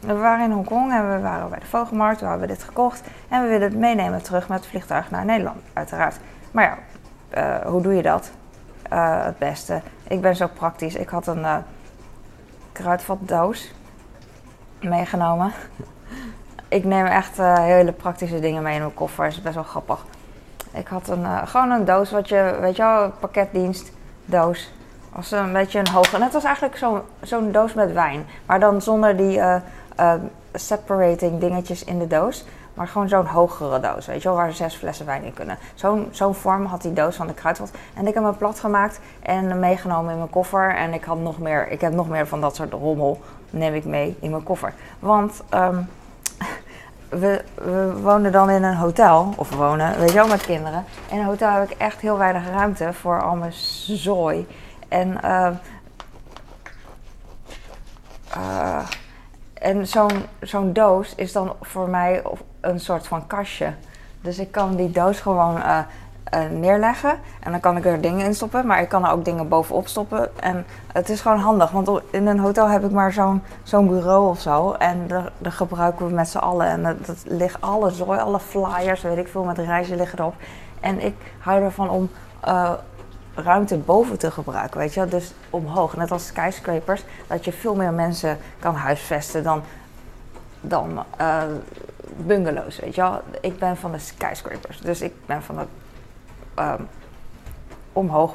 we 0.00 0.14
waren 0.14 0.44
in 0.44 0.50
Hongkong 0.50 0.92
en 0.92 1.12
we 1.14 1.20
waren 1.20 1.50
bij 1.50 1.58
de 1.58 1.66
vogelmarkt, 1.66 2.20
we 2.20 2.26
hebben 2.26 2.48
dit 2.48 2.62
gekocht 2.62 3.02
en 3.28 3.42
we 3.42 3.48
willen 3.48 3.68
het 3.68 3.78
meenemen 3.78 4.22
terug 4.22 4.48
met 4.48 4.58
het 4.58 4.66
vliegtuig 4.66 5.10
naar 5.10 5.24
Nederland, 5.24 5.60
uiteraard. 5.72 6.16
Maar 6.50 6.78
ja, 7.32 7.62
hoe 7.66 7.82
doe 7.82 7.94
je 7.94 8.02
dat? 8.02 8.30
Het 8.88 9.38
beste. 9.38 9.82
Ik 10.08 10.20
ben 10.20 10.36
zo 10.36 10.46
praktisch. 10.54 10.94
Ik 10.94 11.08
had 11.08 11.26
een 11.26 11.46
kruidvatdoos 12.72 13.74
meegenomen. 14.80 15.52
Ik 16.70 16.84
neem 16.84 17.06
echt 17.06 17.36
hele 17.36 17.92
praktische 17.92 18.40
dingen 18.40 18.62
mee 18.62 18.74
in 18.74 18.80
mijn 18.80 18.94
koffer. 18.94 19.24
Dat 19.24 19.32
is 19.32 19.42
best 19.42 19.54
wel 19.54 19.64
grappig. 19.64 20.04
Ik 20.72 20.86
had 20.86 21.08
een, 21.08 21.48
gewoon 21.48 21.70
een 21.70 21.84
doos, 21.84 22.10
wat 22.10 22.28
je, 22.28 22.58
weet 22.60 22.76
je 22.76 22.82
wel, 22.82 23.12
pakketdienst, 23.20 23.92
doos. 24.24 24.72
Was 25.14 25.30
een 25.30 25.52
beetje 25.52 25.78
een 25.78 25.88
hoge. 25.88 26.18
Net 26.18 26.32
was 26.32 26.44
eigenlijk 26.44 26.78
zo'n 27.22 27.52
doos 27.52 27.74
met 27.74 27.92
wijn. 27.92 28.26
Maar 28.46 28.60
dan 28.60 28.82
zonder 28.82 29.16
die 29.16 29.36
uh, 29.36 30.14
separating 30.52 31.40
dingetjes 31.40 31.84
in 31.84 31.98
de 31.98 32.06
doos. 32.06 32.44
Maar 32.74 32.88
gewoon 32.88 33.08
zo'n 33.08 33.26
hogere 33.26 33.80
doos, 33.80 34.06
weet 34.06 34.22
je 34.22 34.28
wel, 34.28 34.36
waar 34.36 34.52
zes 34.52 34.74
flessen 34.74 35.06
wijn 35.06 35.22
in 35.22 35.34
kunnen. 35.34 35.58
Zo'n 36.10 36.34
vorm 36.34 36.64
had 36.64 36.82
die 36.82 36.92
doos 36.92 37.16
van 37.16 37.26
de 37.26 37.34
kruidvat. 37.34 37.70
En 37.94 38.06
ik 38.06 38.14
heb 38.14 38.22
hem 38.22 38.36
plat 38.36 38.60
gemaakt 38.60 39.00
en 39.22 39.58
meegenomen 39.58 40.12
in 40.12 40.18
mijn 40.18 40.30
koffer. 40.30 40.74
En 40.74 40.94
ik, 40.94 41.04
had 41.04 41.18
nog 41.18 41.38
meer, 41.38 41.68
ik 41.70 41.80
heb 41.80 41.92
nog 41.92 42.08
meer 42.08 42.26
van 42.26 42.40
dat 42.40 42.56
soort 42.56 42.72
rommel, 42.72 43.20
neem 43.50 43.74
ik 43.74 43.84
mee 43.84 44.16
in 44.20 44.30
mijn 44.30 44.42
koffer. 44.42 44.72
Want 44.98 45.42
um, 45.54 45.88
we, 47.08 47.44
woonden 48.02 48.32
dan 48.32 48.50
in 48.50 48.62
een 48.62 48.76
hotel, 48.76 49.32
of 49.36 49.48
we 49.48 49.56
wonen, 49.56 49.98
weet 49.98 50.08
je 50.08 50.14
wel, 50.14 50.26
met 50.26 50.42
kinderen. 50.42 50.84
In 51.10 51.18
een 51.18 51.24
hotel 51.24 51.50
heb 51.50 51.70
ik 51.70 51.78
echt 51.78 52.00
heel 52.00 52.18
weinig 52.18 52.48
ruimte 52.48 52.92
voor 52.92 53.22
al 53.22 53.36
mijn 53.36 53.52
zooi. 53.86 54.46
En 54.88 55.18
uh, 55.24 55.50
uh, 58.36 58.86
en 59.54 59.86
zo'n 59.86 60.26
zo'n 60.40 60.72
doos 60.72 61.14
is 61.14 61.32
dan 61.32 61.52
voor 61.60 61.88
mij 61.88 62.22
een 62.60 62.80
soort 62.80 63.06
van 63.06 63.26
kastje. 63.26 63.72
Dus 64.20 64.38
ik 64.38 64.52
kan 64.52 64.76
die 64.76 64.90
doos 64.90 65.20
gewoon 65.20 65.56
uh, 65.56 65.78
uh, 66.34 66.40
neerleggen. 66.50 67.18
En 67.40 67.50
dan 67.50 67.60
kan 67.60 67.76
ik 67.76 67.84
er 67.84 68.00
dingen 68.00 68.26
in 68.26 68.34
stoppen. 68.34 68.66
Maar 68.66 68.80
ik 68.80 68.88
kan 68.88 69.04
er 69.04 69.12
ook 69.12 69.24
dingen 69.24 69.48
bovenop 69.48 69.88
stoppen. 69.88 70.40
En 70.40 70.66
het 70.92 71.08
is 71.08 71.20
gewoon 71.20 71.38
handig. 71.38 71.70
Want 71.70 71.90
in 72.10 72.26
een 72.26 72.38
hotel 72.38 72.68
heb 72.68 72.84
ik 72.84 72.90
maar 72.90 73.12
zo'n 73.12 73.42
zo'n 73.62 73.88
bureau 73.88 74.28
of 74.28 74.40
zo. 74.40 74.72
En 74.72 75.06
daar, 75.06 75.52
gebruiken 75.52 76.06
we 76.06 76.12
met 76.12 76.28
z'n 76.28 76.38
allen. 76.38 76.66
En 76.66 76.82
dat, 76.82 77.06
dat 77.06 77.22
ligt 77.24 77.60
alle 77.60 77.92
alle 78.04 78.40
flyers, 78.40 79.02
weet 79.02 79.18
ik 79.18 79.28
veel, 79.28 79.44
met 79.44 79.58
reizen 79.58 79.96
liggen 79.96 80.18
erop. 80.18 80.34
En 80.80 81.04
ik 81.04 81.14
hou 81.38 81.62
ervan 81.62 81.90
om 81.90 82.10
uh, 82.48 82.72
ruimte 83.34 83.76
boven 83.76 84.18
te 84.18 84.30
gebruiken, 84.30 84.78
weet 84.80 84.94
je 84.94 85.06
Dus 85.06 85.34
omhoog, 85.50 85.96
net 85.96 86.10
als 86.10 86.26
skyscrapers, 86.26 87.04
dat 87.26 87.44
je 87.44 87.52
veel 87.52 87.74
meer 87.74 87.92
mensen 87.92 88.38
kan 88.58 88.74
huisvesten 88.74 89.42
dan, 89.42 89.62
dan 90.60 91.04
uh, 91.20 91.42
bungalows, 92.16 92.78
weet 92.78 92.94
je 92.94 93.00
wel. 93.00 93.20
Ik 93.40 93.58
ben 93.58 93.76
van 93.76 93.92
de 93.92 93.98
skyscrapers, 93.98 94.80
dus 94.80 95.00
ik 95.00 95.12
ben 95.26 95.42
van 95.42 95.58
het 95.58 95.68
um, 96.58 96.88
omhoog 97.92 98.34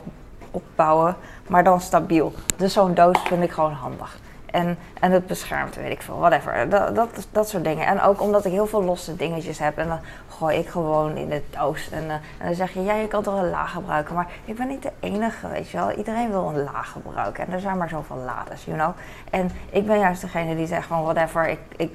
opbouwen, 0.51 1.15
maar 1.47 1.63
dan 1.63 1.81
stabiel. 1.81 2.33
Dus 2.57 2.73
zo'n 2.73 2.93
doos 2.93 3.19
vind 3.27 3.43
ik 3.43 3.51
gewoon 3.51 3.73
handig. 3.73 4.17
En, 4.55 4.77
en 4.99 5.11
het 5.11 5.27
beschermt, 5.27 5.75
weet 5.75 5.91
ik 5.91 6.01
veel, 6.01 6.19
whatever. 6.19 6.69
Dat, 6.69 7.27
dat, 7.31 7.49
soort 7.49 7.63
dingen. 7.63 7.87
En 7.87 8.01
ook 8.01 8.21
omdat 8.21 8.45
ik 8.45 8.51
heel 8.51 8.67
veel 8.67 8.83
losse 8.83 9.15
dingetjes 9.15 9.59
heb. 9.59 9.77
En 9.77 9.87
dan 9.87 9.99
gooi 10.37 10.57
ik 10.57 10.67
gewoon 10.67 11.15
in 11.15 11.29
de 11.29 11.41
doos. 11.49 11.89
En, 11.89 12.03
uh, 12.03 12.11
en 12.13 12.45
dan 12.45 12.55
zeg 12.55 12.73
je, 12.73 12.83
ja, 12.83 12.93
je 12.93 13.07
kan 13.07 13.23
toch 13.23 13.39
een 13.39 13.49
laag 13.49 13.71
gebruiken. 13.71 14.15
Maar 14.15 14.27
ik 14.45 14.55
ben 14.55 14.67
niet 14.67 14.81
de 14.81 14.91
enige, 14.99 15.47
weet 15.47 15.69
je 15.69 15.77
wel. 15.77 15.91
Iedereen 15.91 16.29
wil 16.29 16.47
een 16.47 16.63
laag 16.63 16.91
gebruiken. 16.91 17.47
En 17.47 17.53
er 17.53 17.59
zijn 17.59 17.77
maar 17.77 17.89
zoveel 17.89 18.17
lades, 18.25 18.65
you 18.65 18.77
know. 18.77 18.95
En 19.29 19.51
ik 19.69 19.85
ben 19.85 19.99
juist 19.99 20.21
degene 20.21 20.55
die 20.55 20.67
zegt 20.67 20.87
van, 20.87 21.03
whatever, 21.03 21.47
ik, 21.47 21.59
ik, 21.75 21.91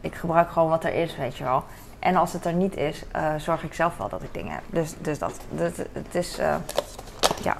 ik 0.00 0.14
gebruik 0.14 0.50
gewoon 0.50 0.68
wat 0.68 0.84
er 0.84 0.94
is, 0.94 1.16
weet 1.16 1.36
je 1.36 1.44
wel. 1.44 1.64
En 2.00 2.16
als 2.16 2.32
het 2.32 2.44
er 2.44 2.52
niet 2.52 2.76
is, 2.76 3.04
uh, 3.16 3.34
zorg 3.36 3.62
ik 3.62 3.74
zelf 3.74 3.96
wel 3.96 4.08
dat 4.08 4.22
ik 4.22 4.34
dingen 4.34 4.52
heb. 4.52 4.62
Dus, 4.66 4.94
dus 4.98 5.18
dat, 5.18 5.40
dat 5.48 5.76
het 5.76 6.14
is, 6.14 6.38
uh, 6.38 6.54
ja, 7.42 7.56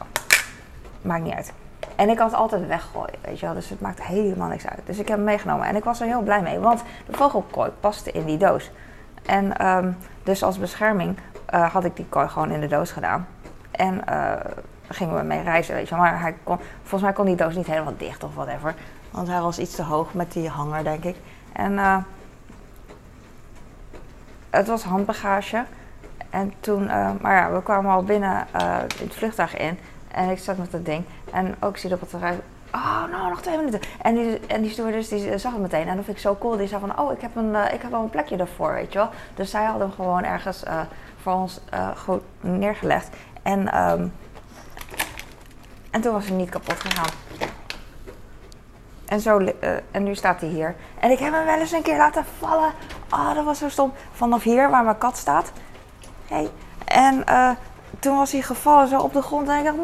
maakt 1.02 1.22
niet 1.22 1.34
uit. 1.34 1.52
En 1.96 2.08
ik 2.08 2.18
had 2.18 2.30
het 2.30 2.40
altijd 2.40 2.66
weggooien, 2.66 3.18
weet 3.20 3.40
je 3.40 3.46
wel. 3.46 3.54
Dus 3.54 3.68
het 3.68 3.80
maakt 3.80 4.02
helemaal 4.02 4.48
niks 4.48 4.66
uit. 4.66 4.80
Dus 4.84 4.98
ik 4.98 5.08
heb 5.08 5.16
hem 5.16 5.26
meegenomen. 5.26 5.66
En 5.66 5.76
ik 5.76 5.84
was 5.84 6.00
er 6.00 6.06
heel 6.06 6.22
blij 6.22 6.42
mee, 6.42 6.58
want 6.58 6.82
de 7.06 7.16
vogelkooi 7.16 7.70
paste 7.80 8.12
in 8.12 8.24
die 8.24 8.38
doos. 8.38 8.70
En 9.26 9.66
um, 9.66 9.96
dus 10.22 10.42
als 10.42 10.58
bescherming 10.58 11.16
uh, 11.54 11.72
had 11.72 11.84
ik 11.84 11.96
die 11.96 12.06
kooi 12.08 12.28
gewoon 12.28 12.50
in 12.50 12.60
de 12.60 12.66
doos 12.66 12.90
gedaan. 12.90 13.26
En 13.70 14.04
gingen 14.88 15.16
we 15.16 15.22
mee 15.22 15.42
reizen, 15.42 15.74
weet 15.74 15.88
je 15.88 15.94
wel. 15.94 16.04
Maar 16.04 16.20
hij 16.20 16.34
kon, 16.42 16.58
volgens 16.80 17.02
mij 17.02 17.12
kon 17.12 17.24
die 17.24 17.36
doos 17.36 17.54
niet 17.54 17.66
helemaal 17.66 17.96
dicht 17.96 18.24
of 18.24 18.34
whatever. 18.34 18.74
Want 19.10 19.28
hij 19.28 19.40
was 19.40 19.58
iets 19.58 19.74
te 19.74 19.82
hoog 19.82 20.14
met 20.14 20.32
die 20.32 20.48
hanger, 20.48 20.84
denk 20.84 21.04
ik. 21.04 21.16
En 21.52 22.04
het 24.50 24.66
was 24.66 24.82
handbagage. 24.82 25.64
En 26.30 26.52
toen, 26.60 26.84
maar 27.20 27.34
ja, 27.34 27.52
we 27.52 27.62
kwamen 27.62 27.92
al 27.92 28.04
binnen 28.04 28.46
in 28.98 29.06
het 29.06 29.14
vliegtuig 29.14 29.56
in. 29.56 29.78
En 30.12 30.30
ik 30.30 30.38
zat 30.38 30.56
met 30.56 30.70
dat 30.70 30.84
ding. 30.84 31.04
En 31.32 31.54
ook 31.60 31.76
zie 31.76 31.92
op 31.92 32.00
het 32.00 32.10
terrein. 32.10 32.40
Oh, 32.74 33.04
nou, 33.10 33.28
nog 33.28 33.42
twee 33.42 33.56
minuten. 33.56 33.80
En 34.02 34.14
die, 34.14 34.40
en 34.46 34.62
die 34.62 34.70
stewardess 34.70 35.08
die 35.08 35.38
zag 35.38 35.52
het 35.52 35.60
meteen. 35.60 35.88
En 35.88 35.96
dat 35.96 36.04
vind 36.04 36.16
ik 36.16 36.22
zo 36.22 36.36
cool. 36.40 36.56
Die 36.56 36.66
zei 36.66 36.80
van, 36.80 36.98
oh, 36.98 37.12
ik 37.12 37.20
heb, 37.20 37.36
een, 37.36 37.50
uh, 37.50 37.72
ik 37.72 37.82
heb 37.82 37.90
wel 37.90 38.02
een 38.02 38.10
plekje 38.10 38.36
daarvoor, 38.36 38.72
weet 38.72 38.92
je 38.92 38.98
wel. 38.98 39.08
Dus 39.34 39.50
zij 39.50 39.64
hadden 39.64 39.86
hem 39.86 39.96
gewoon 39.96 40.24
ergens 40.24 40.64
uh, 40.64 40.80
voor 41.22 41.32
ons 41.32 41.60
uh, 41.74 41.88
goed 41.96 42.22
neergelegd. 42.40 43.16
En, 43.42 43.82
um, 43.90 44.12
en 45.90 46.00
toen 46.00 46.12
was 46.12 46.26
hij 46.26 46.36
niet 46.36 46.50
kapot 46.50 46.80
gegaan. 46.80 47.10
En, 49.06 49.20
zo, 49.20 49.38
eh, 49.38 49.70
en 49.90 50.02
nu 50.02 50.14
staat 50.14 50.40
hij 50.40 50.50
hier. 50.50 50.74
En 51.00 51.10
ik 51.10 51.18
heb 51.18 51.32
hem 51.32 51.44
wel 51.44 51.58
eens 51.58 51.72
een 51.72 51.82
keer 51.82 51.96
laten 51.96 52.24
vallen. 52.38 52.72
Oh, 53.10 53.34
dat 53.34 53.44
was 53.44 53.58
zo 53.58 53.68
stom. 53.68 53.92
Vanaf 54.12 54.42
hier, 54.42 54.70
waar 54.70 54.84
mijn 54.84 54.98
kat 54.98 55.16
staat. 55.16 55.52
Hey. 56.26 56.50
En 56.84 57.26
eh, 57.26 57.50
toen 57.98 58.16
was 58.16 58.32
hij 58.32 58.42
gevallen 58.42 58.88
zo 58.88 58.98
op 58.98 59.12
de 59.12 59.22
grond. 59.22 59.48
En 59.48 59.58
ik 59.58 59.64
dacht, 59.64 59.76